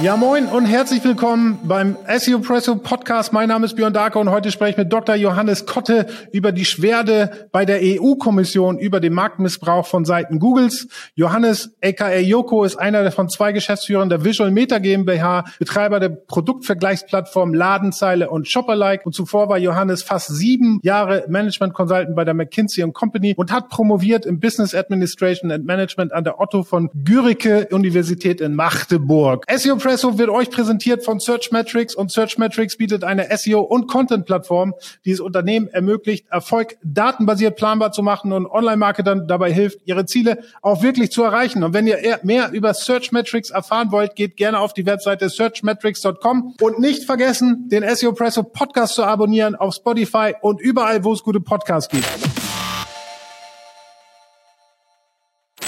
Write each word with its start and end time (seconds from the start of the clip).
Ja, 0.00 0.16
moin 0.16 0.46
und 0.46 0.64
herzlich 0.64 1.02
willkommen 1.02 1.58
beim 1.64 1.96
SEO 2.18 2.38
Presso 2.38 2.76
Podcast. 2.76 3.32
Mein 3.32 3.48
Name 3.48 3.66
ist 3.66 3.74
Björn 3.74 3.92
Darke 3.92 4.20
und 4.20 4.30
heute 4.30 4.52
spreche 4.52 4.70
ich 4.70 4.76
mit 4.76 4.92
Dr. 4.92 5.16
Johannes 5.16 5.66
Kotte 5.66 6.06
über 6.30 6.52
die 6.52 6.64
Schwerde 6.64 7.48
bei 7.50 7.64
der 7.64 7.80
EU-Kommission 7.82 8.78
über 8.78 9.00
den 9.00 9.12
Marktmissbrauch 9.12 9.86
von 9.86 10.04
Seiten 10.04 10.38
Googles. 10.38 10.86
Johannes, 11.16 11.74
aka 11.82 12.14
Joko, 12.18 12.62
ist 12.62 12.76
einer 12.76 13.10
von 13.10 13.28
zwei 13.28 13.50
Geschäftsführern 13.50 14.08
der 14.08 14.22
Visual 14.24 14.52
Meta 14.52 14.78
GmbH, 14.78 15.46
Betreiber 15.58 15.98
der 15.98 16.10
Produktvergleichsplattform 16.10 17.52
Ladenzeile 17.52 18.30
und 18.30 18.48
Shopperlike. 18.48 19.02
Und 19.04 19.14
zuvor 19.14 19.48
war 19.48 19.58
Johannes 19.58 20.04
fast 20.04 20.28
sieben 20.28 20.78
Jahre 20.84 21.24
Management 21.26 21.74
Consultant 21.74 22.14
bei 22.14 22.24
der 22.24 22.34
McKinsey 22.34 22.88
Company 22.92 23.34
und 23.36 23.50
hat 23.50 23.68
promoviert 23.68 24.26
im 24.26 24.38
Business 24.38 24.76
Administration 24.76 25.50
and 25.50 25.66
Management 25.66 26.12
an 26.12 26.22
der 26.22 26.38
Otto 26.38 26.62
von 26.62 26.88
Gürike 27.04 27.66
Universität 27.72 28.40
in 28.40 28.54
Magdeburg. 28.54 29.44
SEO 29.52 29.87
Espresso 29.88 30.18
wird 30.18 30.28
euch 30.28 30.50
präsentiert 30.50 31.02
von 31.02 31.18
Searchmetrics 31.18 31.94
und 31.94 32.12
Searchmetrics 32.12 32.76
bietet 32.76 33.04
eine 33.04 33.34
SEO- 33.38 33.62
und 33.62 33.86
Content-Plattform, 33.86 34.74
die 35.06 35.12
es 35.12 35.20
Unternehmen 35.20 35.68
ermöglicht, 35.68 36.26
Erfolg 36.28 36.76
datenbasiert 36.82 37.56
planbar 37.56 37.90
zu 37.92 38.02
machen 38.02 38.34
und 38.34 38.44
Online-Marketern 38.44 39.26
dabei 39.26 39.50
hilft, 39.50 39.78
ihre 39.86 40.04
Ziele 40.04 40.44
auch 40.60 40.82
wirklich 40.82 41.10
zu 41.10 41.22
erreichen. 41.22 41.64
Und 41.64 41.72
wenn 41.72 41.86
ihr 41.86 42.20
mehr 42.22 42.50
über 42.52 42.74
Searchmetrics 42.74 43.48
erfahren 43.48 43.90
wollt, 43.90 44.14
geht 44.14 44.36
gerne 44.36 44.60
auf 44.60 44.74
die 44.74 44.84
Webseite 44.84 45.30
searchmetrics.com 45.30 46.56
und 46.60 46.78
nicht 46.78 47.04
vergessen, 47.04 47.70
den 47.70 47.82
SEO 47.96 48.12
Presso 48.12 48.42
Podcast 48.42 48.94
zu 48.94 49.04
abonnieren 49.04 49.54
auf 49.54 49.74
Spotify 49.74 50.34
und 50.42 50.60
überall, 50.60 51.02
wo 51.02 51.14
es 51.14 51.22
gute 51.22 51.40
Podcasts 51.40 51.88
gibt. 51.88 52.04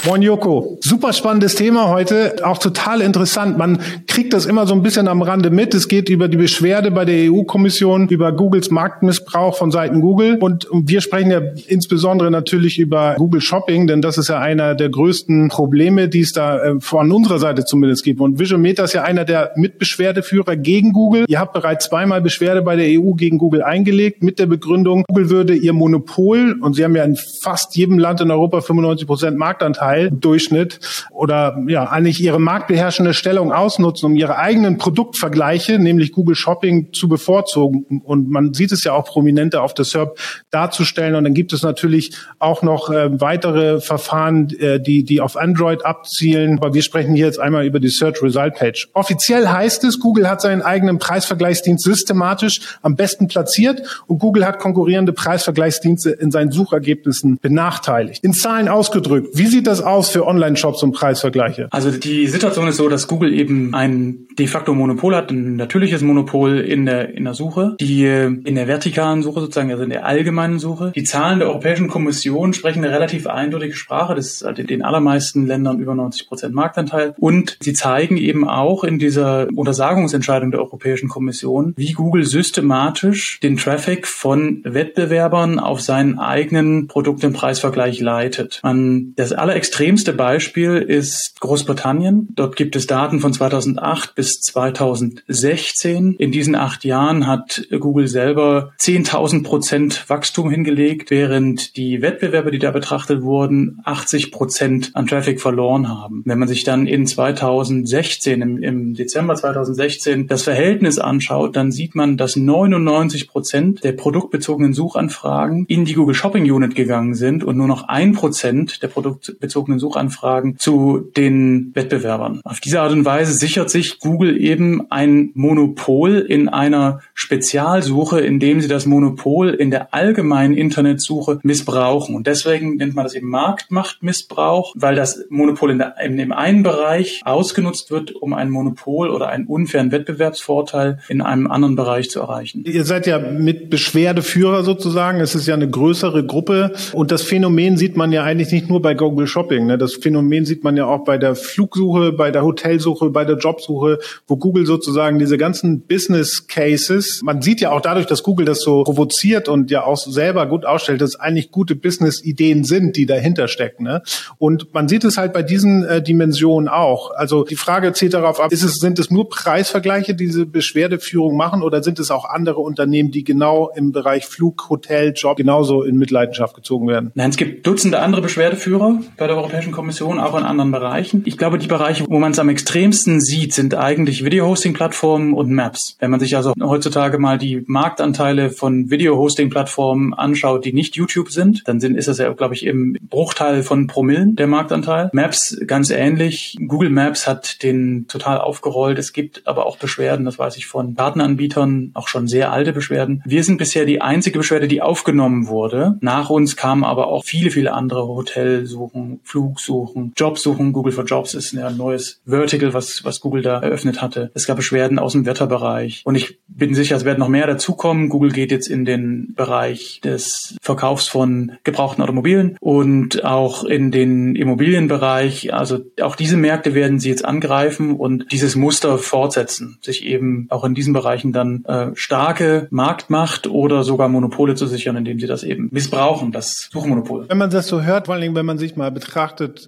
Moin 0.03 0.23
Joko, 0.23 0.79
super 0.81 1.13
spannendes 1.13 1.53
Thema 1.53 1.89
heute, 1.89 2.37
auch 2.43 2.57
total 2.57 3.01
interessant. 3.01 3.59
Man 3.59 3.77
kriegt 4.07 4.33
das 4.33 4.47
immer 4.47 4.65
so 4.65 4.73
ein 4.73 4.81
bisschen 4.81 5.07
am 5.07 5.21
Rande 5.21 5.51
mit. 5.51 5.75
Es 5.75 5.87
geht 5.87 6.09
über 6.09 6.27
die 6.27 6.37
Beschwerde 6.37 6.89
bei 6.89 7.05
der 7.05 7.31
EU-Kommission 7.31 8.07
über 8.07 8.31
Googles 8.31 8.71
Marktmissbrauch 8.71 9.55
von 9.55 9.69
Seiten 9.69 10.01
Google 10.01 10.39
und 10.39 10.67
wir 10.71 11.01
sprechen 11.01 11.29
ja 11.29 11.41
insbesondere 11.67 12.31
natürlich 12.31 12.79
über 12.79 13.13
Google 13.19 13.41
Shopping, 13.41 13.85
denn 13.85 14.01
das 14.01 14.17
ist 14.17 14.29
ja 14.29 14.39
einer 14.39 14.73
der 14.73 14.89
größten 14.89 15.49
Probleme, 15.49 16.09
die 16.09 16.21
es 16.21 16.33
da 16.33 16.57
äh, 16.59 16.79
von 16.79 17.11
unserer 17.11 17.37
Seite 17.37 17.63
zumindest 17.65 18.03
gibt. 18.03 18.21
Und 18.21 18.39
Visual 18.39 18.59
Meta 18.59 18.83
ist 18.83 18.93
ja 18.93 19.03
einer 19.03 19.23
der 19.23 19.51
Mitbeschwerdeführer 19.55 20.55
gegen 20.55 20.93
Google. 20.93 21.25
Ihr 21.27 21.39
habt 21.39 21.53
bereits 21.53 21.89
zweimal 21.89 22.21
Beschwerde 22.21 22.63
bei 22.63 22.75
der 22.75 22.87
EU 22.99 23.13
gegen 23.13 23.37
Google 23.37 23.61
eingelegt 23.61 24.23
mit 24.23 24.39
der 24.39 24.47
Begründung, 24.47 25.03
Google 25.07 25.29
würde 25.29 25.53
ihr 25.53 25.73
Monopol 25.73 26.55
und 26.59 26.73
sie 26.73 26.83
haben 26.83 26.95
ja 26.95 27.03
in 27.03 27.15
fast 27.15 27.75
jedem 27.75 27.99
Land 27.99 28.19
in 28.21 28.31
Europa 28.31 28.61
95 28.61 29.05
Prozent 29.05 29.37
Marktanteil 29.37 29.90
Durchschnitt 30.11 30.79
oder 31.11 31.57
ja 31.67 31.89
eigentlich 31.89 32.21
ihre 32.21 32.39
marktbeherrschende 32.39 33.13
Stellung 33.13 33.51
ausnutzen, 33.51 34.05
um 34.05 34.15
ihre 34.15 34.37
eigenen 34.37 34.77
Produktvergleiche, 34.77 35.79
nämlich 35.79 36.11
Google 36.11 36.35
Shopping, 36.35 36.93
zu 36.93 37.07
bevorzugen. 37.07 38.01
Und 38.03 38.29
man 38.29 38.53
sieht 38.53 38.71
es 38.71 38.83
ja 38.83 38.93
auch 38.93 39.05
prominenter 39.05 39.63
auf 39.63 39.73
der 39.73 39.85
SERP 39.85 40.17
darzustellen. 40.49 41.15
Und 41.15 41.23
dann 41.23 41.33
gibt 41.33 41.53
es 41.53 41.63
natürlich 41.63 42.15
auch 42.39 42.61
noch 42.61 42.89
äh, 42.89 43.19
weitere 43.19 43.81
Verfahren, 43.81 44.49
äh, 44.59 44.79
die, 44.79 45.03
die 45.03 45.21
auf 45.21 45.37
Android 45.37 45.85
abzielen. 45.85 46.57
Aber 46.57 46.73
wir 46.73 46.81
sprechen 46.81 47.15
hier 47.15 47.25
jetzt 47.25 47.39
einmal 47.39 47.65
über 47.65 47.79
die 47.79 47.89
Search 47.89 48.21
Result 48.21 48.55
Page. 48.55 48.89
Offiziell 48.93 49.47
heißt 49.47 49.83
es, 49.83 49.99
Google 49.99 50.29
hat 50.29 50.41
seinen 50.41 50.61
eigenen 50.61 50.99
Preisvergleichsdienst 50.99 51.83
systematisch 51.83 52.77
am 52.81 52.95
besten 52.95 53.27
platziert 53.27 54.03
und 54.07 54.19
Google 54.19 54.45
hat 54.45 54.59
konkurrierende 54.59 55.13
Preisvergleichsdienste 55.13 56.11
in 56.11 56.31
seinen 56.31 56.51
Suchergebnissen 56.51 57.37
benachteiligt. 57.41 58.23
In 58.23 58.33
Zahlen 58.33 58.67
ausgedrückt, 58.67 59.29
wie 59.33 59.47
sieht 59.47 59.67
das 59.67 59.80
aus 59.81 60.09
für 60.09 60.25
Online-Shops 60.25 60.83
und 60.83 60.93
Preisvergleiche? 60.93 61.67
Also 61.71 61.91
die 61.91 62.27
Situation 62.27 62.67
ist 62.67 62.77
so, 62.77 62.89
dass 62.89 63.07
Google 63.07 63.33
eben 63.33 63.73
ein 63.73 64.27
de 64.37 64.47
facto 64.47 64.73
Monopol 64.73 65.15
hat, 65.15 65.31
ein 65.31 65.55
natürliches 65.55 66.01
Monopol 66.01 66.59
in 66.59 66.85
der, 66.85 67.13
in 67.13 67.25
der 67.25 67.33
Suche, 67.33 67.75
die 67.79 68.05
äh, 68.05 68.25
in 68.25 68.55
der 68.55 68.67
vertikalen 68.67 69.23
Suche 69.23 69.41
sozusagen, 69.41 69.71
also 69.71 69.83
in 69.83 69.89
der 69.89 70.05
allgemeinen 70.05 70.59
Suche. 70.59 70.91
Die 70.95 71.03
Zahlen 71.03 71.39
der 71.39 71.49
Europäischen 71.49 71.87
Kommission 71.87 72.53
sprechen 72.53 72.83
eine 72.83 72.93
relativ 72.93 73.27
eindeutige 73.27 73.75
Sprache, 73.75 74.15
das 74.15 74.43
halt 74.43 74.59
in 74.59 74.67
den 74.67 74.83
allermeisten 74.83 75.45
Ländern 75.45 75.79
über 75.79 75.95
90 75.95 76.27
Prozent 76.27 76.53
Marktanteil 76.53 77.13
und 77.17 77.57
sie 77.61 77.73
zeigen 77.73 78.17
eben 78.17 78.47
auch 78.47 78.83
in 78.83 78.99
dieser 78.99 79.47
Untersagungsentscheidung 79.53 80.51
der 80.51 80.61
Europäischen 80.61 81.09
Kommission, 81.09 81.73
wie 81.77 81.91
Google 81.93 82.25
systematisch 82.25 83.39
den 83.41 83.57
Traffic 83.57 84.07
von 84.07 84.61
Wettbewerbern 84.63 85.59
auf 85.59 85.81
seinen 85.81 86.19
eigenen 86.19 86.87
Produkt- 86.87 87.23
und 87.23 87.33
Preisvergleich 87.33 87.99
leitet. 87.99 88.59
Man, 88.63 89.13
das 89.15 89.33
aller 89.33 89.55
extremste 89.71 90.11
Beispiel 90.11 90.79
ist 90.79 91.39
Großbritannien. 91.39 92.27
Dort 92.35 92.57
gibt 92.57 92.75
es 92.75 92.87
Daten 92.87 93.21
von 93.21 93.31
2008 93.31 94.15
bis 94.15 94.41
2016. 94.41 96.15
In 96.15 96.33
diesen 96.33 96.55
acht 96.55 96.83
Jahren 96.83 97.25
hat 97.25 97.65
Google 97.71 98.09
selber 98.09 98.73
10.000 98.81 99.43
Prozent 99.43 100.09
Wachstum 100.09 100.49
hingelegt, 100.49 101.09
während 101.09 101.77
die 101.77 102.01
Wettbewerber, 102.01 102.51
die 102.51 102.59
da 102.59 102.71
betrachtet 102.71 103.21
wurden, 103.21 103.79
80 103.85 104.33
Prozent 104.33 104.91
an 104.93 105.07
Traffic 105.07 105.39
verloren 105.39 105.87
haben. 105.87 106.23
Wenn 106.25 106.39
man 106.39 106.49
sich 106.49 106.65
dann 106.65 106.85
in 106.85 107.07
2016, 107.07 108.41
im, 108.41 108.61
im 108.61 108.93
Dezember 108.93 109.35
2016, 109.35 110.27
das 110.27 110.43
Verhältnis 110.43 110.99
anschaut, 110.99 111.55
dann 111.55 111.71
sieht 111.71 111.95
man, 111.95 112.17
dass 112.17 112.35
99 112.35 113.29
Prozent 113.29 113.85
der 113.85 113.93
produktbezogenen 113.93 114.73
Suchanfragen 114.73 115.65
in 115.69 115.85
die 115.85 115.93
Google 115.93 116.13
Shopping 116.13 116.43
Unit 116.51 116.75
gegangen 116.75 117.13
sind 117.13 117.45
und 117.45 117.55
nur 117.55 117.67
noch 117.67 117.87
ein 117.87 118.11
Prozent 118.11 118.83
der 118.83 118.89
produktbezogenen 118.89 119.60
personenbezogenen 119.61 119.79
Suchanfragen 119.79 120.57
zu 120.57 121.11
den 121.15 121.71
Wettbewerbern. 121.73 122.41
Auf 122.43 122.59
diese 122.59 122.81
Art 122.81 122.91
und 122.91 123.05
Weise 123.05 123.33
sichert 123.33 123.69
sich 123.69 123.99
Google 123.99 124.39
eben 124.41 124.89
ein 124.89 125.31
Monopol 125.33 126.19
in 126.19 126.49
einer 126.49 127.01
Spezialsuche, 127.13 128.19
indem 128.19 128.61
sie 128.61 128.67
das 128.67 128.85
Monopol 128.85 129.49
in 129.49 129.71
der 129.71 129.93
allgemeinen 129.93 130.55
Internetsuche 130.55 131.39
missbrauchen. 131.43 132.15
Und 132.15 132.27
deswegen 132.27 132.75
nennt 132.75 132.95
man 132.95 133.05
das 133.05 133.13
eben 133.13 133.29
Marktmachtmissbrauch, 133.29 134.73
weil 134.75 134.95
das 134.95 135.25
Monopol 135.29 135.71
in, 135.71 135.77
der, 135.77 135.95
in 136.03 136.17
dem 136.17 136.31
einen 136.31 136.63
Bereich 136.63 137.21
ausgenutzt 137.25 137.91
wird, 137.91 138.11
um 138.15 138.33
ein 138.33 138.49
Monopol 138.49 139.09
oder 139.09 139.29
einen 139.29 139.45
unfairen 139.45 139.91
Wettbewerbsvorteil 139.91 140.99
in 141.07 141.21
einem 141.21 141.47
anderen 141.47 141.75
Bereich 141.75 142.09
zu 142.09 142.19
erreichen. 142.19 142.63
Ihr 142.65 142.85
seid 142.85 143.07
ja 143.07 143.19
mit 143.19 143.69
Beschwerdeführer 143.69 144.63
sozusagen. 144.63 145.19
Es 145.19 145.35
ist 145.35 145.47
ja 145.47 145.53
eine 145.53 145.69
größere 145.69 146.25
Gruppe. 146.25 146.73
Und 146.93 147.11
das 147.11 147.23
Phänomen 147.23 147.77
sieht 147.77 147.97
man 147.97 148.11
ja 148.11 148.23
eigentlich 148.23 148.51
nicht 148.51 148.69
nur 148.69 148.81
bei 148.81 148.93
Google 148.93 149.27
Shopping, 149.27 149.50
Shopping. 149.51 149.67
Ne? 149.67 149.77
Das 149.77 149.95
Phänomen 149.95 150.45
sieht 150.45 150.63
man 150.63 150.77
ja 150.77 150.85
auch 150.85 151.03
bei 151.03 151.17
der 151.17 151.35
Flugsuche, 151.35 152.13
bei 152.13 152.31
der 152.31 152.43
Hotelsuche, 152.43 153.09
bei 153.09 153.25
der 153.25 153.37
Jobsuche, 153.37 153.99
wo 154.27 154.37
Google 154.37 154.65
sozusagen 154.65 155.19
diese 155.19 155.37
ganzen 155.37 155.81
Business 155.81 156.47
Cases, 156.47 157.21
man 157.23 157.41
sieht 157.41 157.61
ja 157.61 157.71
auch 157.71 157.81
dadurch, 157.81 158.05
dass 158.05 158.23
Google 158.23 158.45
das 158.45 158.61
so 158.61 158.83
provoziert 158.83 159.49
und 159.49 159.71
ja 159.71 159.83
auch 159.83 159.97
selber 159.97 160.45
gut 160.47 160.65
ausstellt, 160.65 161.01
dass 161.01 161.19
eigentlich 161.19 161.51
gute 161.51 161.75
Business-Ideen 161.75 162.63
sind, 162.63 162.95
die 162.95 163.05
dahinter 163.05 163.47
stecken. 163.47 163.83
Ne? 163.83 164.01
Und 164.37 164.73
man 164.73 164.87
sieht 164.87 165.03
es 165.03 165.17
halt 165.17 165.33
bei 165.33 165.43
diesen 165.43 165.83
äh, 165.83 166.01
Dimensionen 166.01 166.69
auch. 166.69 167.11
Also 167.11 167.43
die 167.43 167.55
Frage 167.55 167.91
zählt 167.93 168.13
darauf 168.13 168.39
ab, 168.39 168.51
ist 168.51 168.63
es, 168.63 168.75
sind 168.75 168.99
es 168.99 169.11
nur 169.11 169.29
Preisvergleiche, 169.29 170.15
die 170.15 170.27
diese 170.27 170.45
Beschwerdeführung 170.45 171.35
machen 171.35 171.61
oder 171.61 171.83
sind 171.83 171.99
es 171.99 172.11
auch 172.11 172.25
andere 172.25 172.59
Unternehmen, 172.59 173.11
die 173.11 173.23
genau 173.23 173.69
im 173.75 173.91
Bereich 173.91 174.25
Flug, 174.25 174.69
Hotel, 174.69 175.13
Job 175.15 175.37
genauso 175.37 175.83
in 175.83 175.97
Mitleidenschaft 175.97 176.55
gezogen 176.55 176.87
werden? 176.87 177.11
Nein, 177.15 177.31
es 177.31 177.37
gibt 177.37 177.65
Dutzende 177.67 177.99
andere 177.99 178.21
Beschwerdeführer 178.21 179.01
bei 179.17 179.27
der 179.27 179.40
Europäischen 179.41 179.71
Kommission, 179.71 180.19
auch 180.19 180.37
in 180.37 180.43
anderen 180.43 180.71
Bereichen. 180.71 181.23
Ich 181.25 181.35
glaube, 181.35 181.57
die 181.57 181.65
Bereiche, 181.65 182.05
wo 182.07 182.19
man 182.19 182.31
es 182.31 182.37
am 182.37 182.47
extremsten 182.47 183.19
sieht, 183.19 183.53
sind 183.55 183.73
eigentlich 183.73 184.23
Video-Hosting-Plattformen 184.23 185.33
und 185.33 185.49
Maps. 185.49 185.95
Wenn 185.97 186.11
man 186.11 186.19
sich 186.19 186.35
also 186.35 186.53
heutzutage 186.61 187.17
mal 187.17 187.39
die 187.39 187.63
Marktanteile 187.65 188.51
von 188.51 188.91
Video-Hosting-Plattformen 188.91 190.13
anschaut, 190.13 190.63
die 190.63 190.73
nicht 190.73 190.95
YouTube 190.95 191.31
sind, 191.31 191.67
dann 191.67 191.79
sind, 191.79 191.97
ist 191.97 192.07
das 192.07 192.19
ja, 192.19 192.31
glaube 192.33 192.53
ich, 192.53 192.67
im 192.67 192.95
Bruchteil 193.01 193.63
von 193.63 193.87
Promillen 193.87 194.35
der 194.35 194.45
Marktanteil. 194.45 195.09
Maps 195.11 195.57
ganz 195.65 195.89
ähnlich. 195.89 196.55
Google 196.67 196.91
Maps 196.91 197.27
hat 197.27 197.63
den 197.63 198.05
total 198.07 198.37
aufgerollt. 198.37 198.99
Es 198.99 199.11
gibt 199.11 199.47
aber 199.47 199.65
auch 199.65 199.77
Beschwerden, 199.77 200.23
das 200.23 200.37
weiß 200.37 200.55
ich 200.57 200.67
von 200.67 200.93
Datenanbietern, 200.93 201.91
auch 201.95 202.07
schon 202.07 202.27
sehr 202.27 202.51
alte 202.51 202.73
Beschwerden. 202.73 203.23
Wir 203.25 203.43
sind 203.43 203.57
bisher 203.57 203.85
die 203.85 204.01
einzige 204.01 204.37
Beschwerde, 204.37 204.67
die 204.67 204.83
aufgenommen 204.83 205.47
wurde. 205.47 205.97
Nach 206.01 206.29
uns 206.29 206.55
kamen 206.55 206.83
aber 206.83 207.07
auch 207.07 207.23
viele, 207.23 207.49
viele 207.49 207.73
andere 207.73 208.07
Hotelsuchen, 208.07 209.19
Flugsuchen, 209.31 210.11
Jobsuchen. 210.17 210.73
Google 210.73 210.91
for 210.91 211.05
Jobs 211.05 211.33
ist 211.33 211.53
ein 211.53 211.77
neues 211.77 212.19
Vertical, 212.25 212.73
was, 212.73 213.05
was 213.05 213.21
Google 213.21 213.41
da 213.41 213.59
eröffnet 213.59 214.01
hatte. 214.01 214.29
Es 214.33 214.45
gab 214.45 214.57
Beschwerden 214.57 214.99
aus 214.99 215.13
dem 215.13 215.25
Wetterbereich. 215.25 216.01
Und 216.03 216.15
ich 216.15 216.39
bin 216.49 216.75
sicher, 216.75 216.97
es 216.97 217.05
werden 217.05 217.19
noch 217.19 217.29
mehr 217.29 217.47
dazukommen. 217.47 218.09
Google 218.09 218.31
geht 218.31 218.51
jetzt 218.51 218.67
in 218.67 218.83
den 218.83 219.33
Bereich 219.33 220.01
des 220.03 220.57
Verkaufs 220.61 221.07
von 221.07 221.53
gebrauchten 221.63 222.01
Automobilen 222.01 222.57
und 222.59 223.23
auch 223.23 223.63
in 223.63 223.91
den 223.91 224.35
Immobilienbereich. 224.35 225.53
Also 225.53 225.79
auch 226.01 226.17
diese 226.17 226.35
Märkte 226.35 226.75
werden 226.75 226.99
sie 226.99 227.09
jetzt 227.09 227.23
angreifen 227.23 227.95
und 227.95 228.33
dieses 228.33 228.57
Muster 228.57 228.97
fortsetzen, 228.97 229.77
sich 229.81 230.05
eben 230.05 230.47
auch 230.49 230.65
in 230.65 230.73
diesen 230.73 230.91
Bereichen 230.91 231.31
dann 231.31 231.63
äh, 231.63 231.91
starke 231.93 232.67
Marktmacht 232.69 233.47
oder 233.47 233.85
sogar 233.85 234.09
Monopole 234.09 234.55
zu 234.55 234.67
sichern, 234.67 234.97
indem 234.97 235.21
sie 235.21 235.27
das 235.27 235.43
eben 235.43 235.69
missbrauchen, 235.71 236.33
das 236.33 236.69
Suchmonopol. 236.73 237.29
Wenn 237.29 237.37
man 237.37 237.49
das 237.49 237.67
so 237.67 237.81
hört, 237.81 238.07
vor 238.07 238.15
allen 238.15 238.23
Dingen, 238.23 238.35
wenn 238.35 238.45
man 238.45 238.57
sich 238.57 238.75
mal 238.75 238.91
betrachtet, 238.91 239.20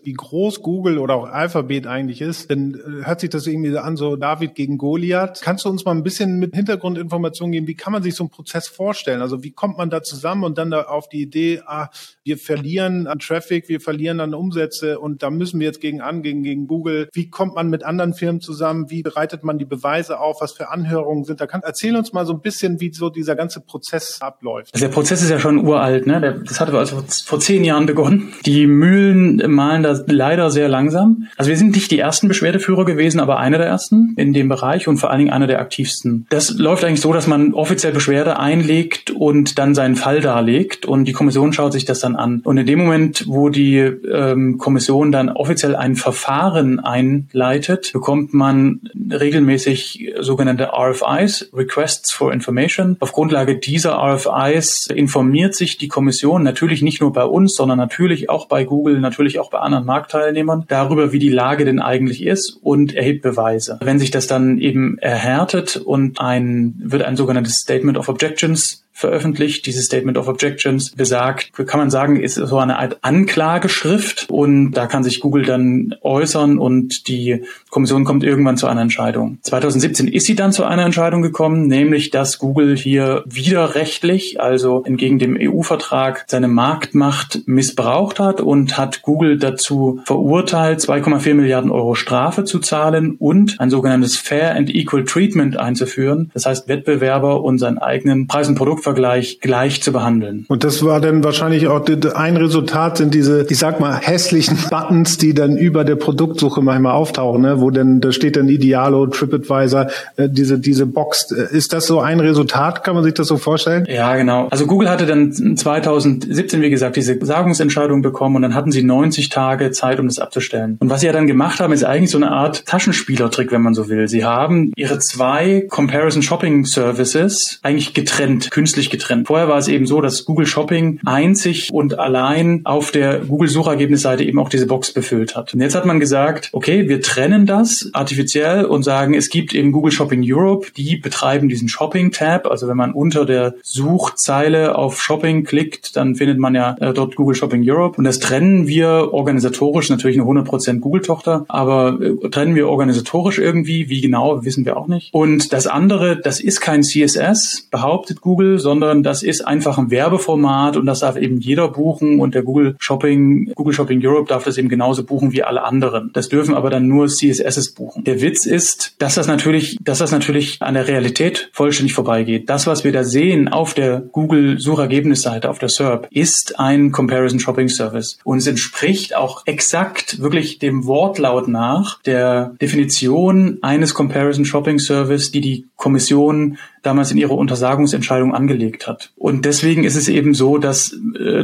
wie 0.04 0.14
groß 0.14 0.62
Google 0.62 0.98
oder 0.98 1.16
auch 1.16 1.28
Alphabet 1.30 1.88
eigentlich 1.88 2.22
ist, 2.22 2.50
dann 2.50 2.74
äh, 2.74 3.06
hört 3.06 3.20
sich 3.20 3.30
das 3.30 3.48
irgendwie 3.48 3.78
an, 3.78 3.98
so 3.98 4.16
David 4.16 4.56
gegen 4.56 4.78
Goliath. 4.78 5.42
Kannst 5.42 5.66
du 5.66 5.70
uns 5.70 5.86
mal 5.86 5.92
ein 5.92 6.04
bisschen 6.04 6.40
mit 6.40 6.56
Hintergrundinformationen 6.56 7.52
geben? 7.52 7.68
Wie 7.68 7.76
kann 7.76 7.94
man 7.94 8.04
sich 8.04 8.16
so 8.16 8.24
einen 8.24 8.30
Prozess 8.30 8.68
vorstellen? 8.68 9.22
Also 9.22 9.44
wie 9.44 9.52
kommt 9.52 9.78
man 9.78 9.90
da 9.90 10.02
zusammen 10.02 10.44
und 10.44 10.58
dann 10.58 10.72
da 10.72 10.84
auf 10.84 11.10
die 11.10 11.22
Idee, 11.22 11.62
ah, 11.66 11.90
wir 12.24 12.38
verlieren 12.38 13.08
an 13.08 13.20
Traffic, 13.20 13.70
wir 13.70 13.82
verlieren 13.82 14.20
an 14.20 14.34
Umsätze 14.34 15.00
und 15.00 15.24
da 15.24 15.30
müssen 15.30 15.60
wir 15.60 15.68
jetzt 15.68 15.82
gegen 15.82 16.02
an, 16.02 16.22
gegen, 16.22 16.68
Google. 16.68 17.10
Wie 17.14 17.30
kommt 17.30 17.56
man 17.56 17.70
mit 17.70 17.84
anderen 17.84 18.14
Firmen 18.14 18.42
zusammen? 18.42 18.90
Wie 18.90 19.04
bereitet 19.04 19.44
man 19.44 19.58
die 19.58 19.66
Beweise 19.66 20.20
auf? 20.20 20.42
Was 20.42 20.54
für 20.54 20.70
Anhörungen 20.70 21.24
sind 21.24 21.42
da? 21.42 21.48
Kann, 21.48 21.62
erzähl 21.64 21.96
uns 21.96 22.14
mal 22.14 22.26
so 22.26 22.34
ein 22.34 22.42
bisschen, 22.42 22.80
wie 22.80 22.94
so 22.94 23.10
dieser 23.10 23.36
ganze 23.36 23.60
Prozess 23.60 24.22
abläuft. 24.22 24.74
Also 24.74 24.86
der 24.86 24.94
Prozess 24.94 25.22
ist 25.22 25.30
ja 25.30 25.40
schon 25.40 25.66
uralt, 25.66 26.08
ne? 26.08 26.44
Das 26.46 26.60
hatte 26.60 26.78
also 26.78 27.04
vor 27.26 27.40
zehn 27.40 27.64
Jahren 27.64 27.86
begonnen. 27.86 28.34
Die 28.46 28.68
Mühlen 28.68 29.33
malen 29.48 29.84
da 29.84 30.00
leider 30.08 30.50
sehr 30.52 30.70
langsam. 30.70 31.28
Also 31.38 31.50
wir 31.50 31.58
sind 31.58 31.76
nicht 31.76 31.92
die 31.92 32.00
ersten 32.00 32.28
Beschwerdeführer 32.28 32.86
gewesen, 32.86 33.20
aber 33.20 33.40
einer 33.40 33.58
der 33.58 33.68
ersten 33.68 34.14
in 34.18 34.34
dem 34.34 34.50
Bereich 34.50 34.88
und 34.88 34.98
vor 34.98 35.10
allen 35.10 35.20
Dingen 35.20 35.32
einer 35.32 35.48
der 35.48 35.60
aktivsten. 35.60 36.26
Das 36.30 36.58
läuft 36.58 36.84
eigentlich 36.84 37.02
so, 37.02 37.14
dass 37.14 37.28
man 37.28 37.54
offiziell 37.54 37.94
Beschwerde 37.94 38.40
einlegt 38.40 39.12
und 39.12 39.58
dann 39.58 39.76
seinen 39.76 39.96
Fall 39.96 40.22
darlegt 40.22 40.86
und 40.86 41.06
die 41.06 41.14
Kommission 41.14 41.54
schaut 41.54 41.74
sich 41.74 41.86
das 41.86 42.00
dann 42.00 42.16
an. 42.16 42.42
Und 42.44 42.58
in 42.58 42.66
dem 42.66 42.80
Moment, 42.80 43.26
wo 43.28 43.50
die 43.50 43.78
ähm, 43.78 44.58
Kommission 44.58 45.12
dann 45.12 45.30
offiziell 45.30 45.76
ein 45.76 45.96
Verfahren 45.96 46.80
einleitet, 46.80 47.92
bekommt 47.94 48.34
man 48.34 48.82
regelmäßig 49.12 50.14
sogenannte 50.20 50.72
RFIs, 50.74 51.50
Requests 51.54 52.12
for 52.12 52.34
Information. 52.34 52.98
Auf 53.00 53.12
Grundlage 53.12 53.58
dieser 53.58 53.98
RFIs 53.98 54.88
informiert 54.88 55.56
sich 55.56 55.78
die 55.78 55.88
Kommission 55.88 56.44
natürlich 56.44 56.82
nicht 56.82 57.02
nur 57.02 57.14
bei 57.14 57.26
uns, 57.26 57.56
sondern 57.56 57.78
natürlich 57.78 58.30
auch 58.30 58.48
bei 58.48 58.64
Google, 58.64 59.00
natürlich 59.00 59.23
auch 59.40 59.50
bei 59.50 59.60
anderen 59.60 59.86
Marktteilnehmern 59.86 60.66
darüber, 60.68 61.12
wie 61.12 61.20
die 61.20 61.30
Lage 61.30 61.66
denn 61.66 61.80
eigentlich 61.80 62.24
ist 62.24 62.58
und 62.62 62.94
erhebt 62.94 63.22
Beweise. 63.22 63.80
Wenn 63.82 64.00
sich 64.00 64.12
das 64.12 64.28
dann 64.28 64.58
eben 64.60 64.98
erhärtet 65.00 65.78
und 65.78 66.20
ein, 66.20 66.76
wird 66.84 67.04
ein 67.04 67.16
sogenanntes 67.16 67.56
Statement 67.56 67.98
of 67.98 68.10
Objections 68.10 68.83
veröffentlicht. 68.94 69.66
Dieses 69.66 69.86
Statement 69.86 70.18
of 70.18 70.28
Objections 70.28 70.92
besagt, 70.92 71.52
kann 71.54 71.80
man 71.80 71.90
sagen, 71.90 72.20
ist 72.20 72.36
so 72.36 72.58
eine 72.58 72.78
Art 72.78 73.00
Anklageschrift 73.02 74.28
und 74.30 74.72
da 74.72 74.88
kann 74.88 75.04
sich 75.04 75.20
Google 75.20 75.44
dann 75.44 75.96
äußern 76.02 76.58
und 76.60 77.08
die 77.08 77.44
Kommission 77.70 78.06
kommt 78.06 78.24
irgendwann 78.24 78.56
zu 78.56 78.68
einer 78.68 78.82
Entscheidung. 78.82 79.40
2017 79.42 80.08
ist 80.08 80.28
sie 80.28 80.36
dann 80.36 80.52
zu 80.52 80.64
einer 80.64 80.86
Entscheidung 80.86 81.22
gekommen, 81.22 81.68
nämlich 81.68 82.12
dass 82.12 82.38
Google 82.38 82.78
hier 82.78 83.24
widerrechtlich, 83.26 84.40
also 84.40 84.84
entgegen 84.86 85.18
dem 85.20 85.38
EU-Vertrag, 85.40 86.26
seine 86.28 86.48
Marktmacht 86.48 87.42
missbraucht 87.48 88.20
hat 88.20 88.42
und 88.42 88.78
hat 88.78 89.02
Google 89.02 89.38
dazu 89.40 90.02
verurteilt, 90.06 90.80
2,4 90.80 91.34
Milliarden 91.34 91.72
Euro 91.72 91.96
Strafe 91.96 92.44
zu 92.44 92.60
zahlen 92.60 93.16
und 93.18 93.60
ein 93.60 93.70
sogenanntes 93.70 94.18
Fair 94.18 94.56
and 94.56 94.74
Equal 94.74 95.04
Treatment 95.04 95.58
einzuführen. 95.58 96.30
Das 96.34 96.46
heißt, 96.46 96.68
Wettbewerber 96.68 97.42
und 97.42 97.58
seinen 97.58 97.80
eigenen 97.80 98.28
Preis- 98.28 98.48
und 98.48 98.56
Produkt 98.56 98.83
Produktvergleich 98.84 99.40
gleich 99.40 99.82
zu 99.82 99.92
behandeln. 99.92 100.46
Und 100.48 100.64
das 100.64 100.84
war 100.84 101.00
dann 101.00 101.24
wahrscheinlich 101.24 101.68
auch 101.68 101.86
ein 102.16 102.38
Resultat 102.38 102.98
sind 102.98 103.14
diese, 103.14 103.46
ich 103.50 103.58
sag 103.58 103.80
mal, 103.80 103.98
hässlichen 103.98 104.58
Buttons, 104.70 105.18
die 105.18 105.34
dann 105.34 105.58
über 105.58 105.84
der 105.84 105.96
Produktsuche 105.96 106.62
manchmal 106.62 106.94
auftauchen, 106.94 107.42
ne? 107.42 107.62
wo 107.62 107.70
dann, 107.72 108.02
da 108.02 108.12
steht 108.12 108.36
dann 108.36 108.48
Idealo, 108.50 109.08
TripAdvisor, 109.08 109.88
äh, 110.18 110.30
diese, 110.30 110.60
diese 110.60 110.86
Box. 110.86 111.32
Ist 111.32 111.74
das 111.74 111.88
so 111.88 112.00
ein 112.00 112.20
Resultat? 112.20 112.84
Kann 112.84 112.96
man 112.96 113.04
sich 113.04 113.14
das 113.14 113.28
so 113.28 113.38
vorstellen? 113.38 113.86
Ja, 113.90 114.16
genau. 114.16 114.48
Also 114.50 114.68
Google 114.68 114.90
hatte 114.90 115.06
dann 115.06 115.56
2017, 115.56 116.62
wie 116.62 116.70
gesagt, 116.70 116.96
diese 116.96 117.18
Sagungsentscheidung 117.24 118.02
bekommen 118.02 118.36
und 118.38 118.42
dann 118.42 118.56
hatten 118.56 118.72
sie 118.72 118.84
90 118.84 119.30
Tage 119.30 119.72
Zeit, 119.72 120.00
um 120.00 120.08
das 120.08 120.20
abzustellen. 120.20 120.78
Und 120.80 120.90
was 120.90 121.02
sie 121.02 121.08
ja 121.08 121.14
dann 121.14 121.28
gemacht 121.28 121.60
haben, 121.60 121.74
ist 121.74 121.84
eigentlich 121.84 122.12
so 122.12 122.18
eine 122.18 122.32
Art 122.32 122.66
Taschenspielertrick, 122.66 123.52
wenn 123.52 123.62
man 123.62 123.74
so 123.74 123.90
will. 123.90 124.08
Sie 124.08 124.26
haben 124.26 124.72
ihre 124.76 125.00
zwei 125.00 125.66
Comparison 125.70 126.22
Shopping 126.22 126.66
Services 126.66 127.60
eigentlich 127.62 127.94
getrennt, 127.94 128.52
künstlich 128.52 128.73
künstlich 128.74 128.90
getrennt. 128.90 129.28
Vorher 129.28 129.48
war 129.48 129.60
es 129.60 129.68
eben 129.68 129.86
so, 129.86 130.02
dass 130.02 130.26
Google 130.26 130.48
Shopping 130.48 131.00
einzig 131.06 131.70
und 131.72 132.00
allein 132.00 132.62
auf 132.64 132.90
der 132.90 133.20
Google 133.20 133.48
Suchergebnisseite 133.48 134.24
eben 134.24 134.40
auch 134.40 134.50
diese 134.50 134.66
Box 134.66 134.92
befüllt 134.92 135.36
hat. 135.36 135.54
Und 135.54 135.62
jetzt 135.62 135.76
hat 135.76 135.86
man 135.86 136.00
gesagt, 136.00 136.50
okay, 136.54 136.90
wir 136.90 137.00
trennen 137.00 137.46
das 137.46 137.92
artifiziell 137.94 138.66
und 138.66 138.82
sagen, 138.82 139.14
es 139.14 139.30
gibt 139.30 139.54
eben 139.54 139.72
Google 139.72 139.92
Shopping 139.92 140.24
Europe, 140.26 140.70
die 140.76 140.98
betreiben 140.98 141.50
diesen 141.50 141.68
Shopping 141.68 142.12
Tab. 142.12 142.48
Also 142.48 142.68
wenn 142.68 142.76
man 142.76 142.94
unter 142.94 143.26
der 143.26 143.54
Suchzeile 143.62 144.76
auf 144.76 145.00
Shopping 145.00 145.44
klickt, 145.44 145.96
dann 145.96 146.16
findet 146.16 146.40
man 146.40 146.56
ja 146.56 146.76
äh, 146.80 146.94
dort 146.94 147.16
Google 147.16 147.36
Shopping 147.36 147.62
Europe. 147.64 148.00
Und 148.00 148.06
das 148.06 148.18
trennen 148.18 148.66
wir 148.66 149.14
organisatorisch, 149.14 149.92
natürlich 149.92 150.20
eine 150.20 150.28
100% 150.28 150.80
Google-Tochter, 150.80 151.46
aber 151.48 152.00
äh, 152.02 152.30
trennen 152.30 152.56
wir 152.56 152.70
organisatorisch 152.70 153.38
irgendwie, 153.38 153.90
wie 153.90 154.02
genau, 154.02 154.44
wissen 154.44 154.66
wir 154.66 154.78
auch 154.78 154.88
nicht. 154.88 155.14
Und 155.14 155.54
das 155.54 155.68
andere, 155.68 156.20
das 156.20 156.40
ist 156.40 156.60
kein 156.60 156.82
CSS, 156.82 157.68
behauptet 157.70 158.22
Google, 158.22 158.63
sondern 158.64 159.04
das 159.04 159.22
ist 159.22 159.46
einfach 159.46 159.78
ein 159.78 159.92
Werbeformat 159.92 160.78
und 160.78 160.88
das 160.88 161.02
darf 161.02 161.18
eben 161.18 161.40
jeder 161.40 161.68
buchen 161.68 162.20
und 162.20 162.34
der 162.34 162.42
Google 162.42 162.76
Shopping, 162.80 163.52
Google 163.54 163.74
Shopping 163.74 164.02
Europe 164.04 164.30
darf 164.30 164.46
das 164.46 164.58
eben 164.58 164.70
genauso 164.70 165.04
buchen 165.04 165.34
wie 165.34 165.44
alle 165.44 165.64
anderen. 165.64 166.10
Das 166.14 166.30
dürfen 166.30 166.56
aber 166.56 166.70
dann 166.70 166.88
nur 166.88 167.08
CSSs 167.08 167.74
buchen. 167.74 168.04
Der 168.06 168.22
Witz 168.22 168.46
ist, 168.46 168.96
dass 168.98 169.16
das 169.16 169.28
natürlich, 169.28 169.78
dass 169.84 170.00
das 170.00 170.12
natürlich 170.12 170.58
an 170.62 170.74
der 170.74 170.88
Realität 170.88 171.50
vollständig 171.54 171.94
vorbeigeht. 171.94 172.50
Das, 172.50 172.66
was 172.66 172.84
wir 172.84 172.94
da 172.94 173.04
sehen 173.04 173.50
auf 173.50 173.74
der 173.74 174.00
Google 174.00 174.60
Suchergebnisseite, 174.60 175.50
auf 175.50 175.60
der 175.60 175.70
SERP, 175.70 176.08
ist 176.10 176.58
ein 176.58 176.92
Comparison 176.92 177.40
Shopping 177.40 177.68
Service 177.68 178.18
und 178.24 178.38
es 178.38 178.48
entspricht 178.48 179.16
auch 179.16 179.44
exakt 179.46 180.22
wirklich 180.22 180.60
dem 180.60 180.86
Wortlaut 180.86 181.50
nach 181.50 182.02
der 182.04 182.56
Definition 182.62 183.58
eines 183.62 183.94
Comparison 183.94 184.46
Shopping 184.46 184.80
Service, 184.80 185.32
die 185.32 185.42
die 185.42 185.66
Kommission 185.84 186.58
damals 186.82 187.12
in 187.12 187.18
ihrer 187.18 187.38
Untersagungsentscheidung 187.38 188.34
angelegt 188.34 188.88
hat. 188.88 189.12
Und 189.18 189.44
deswegen 189.44 189.84
ist 189.84 189.98
es 189.98 190.08
eben 190.08 190.34
so, 190.34 190.58
dass 190.58 190.94
äh, 191.20 191.44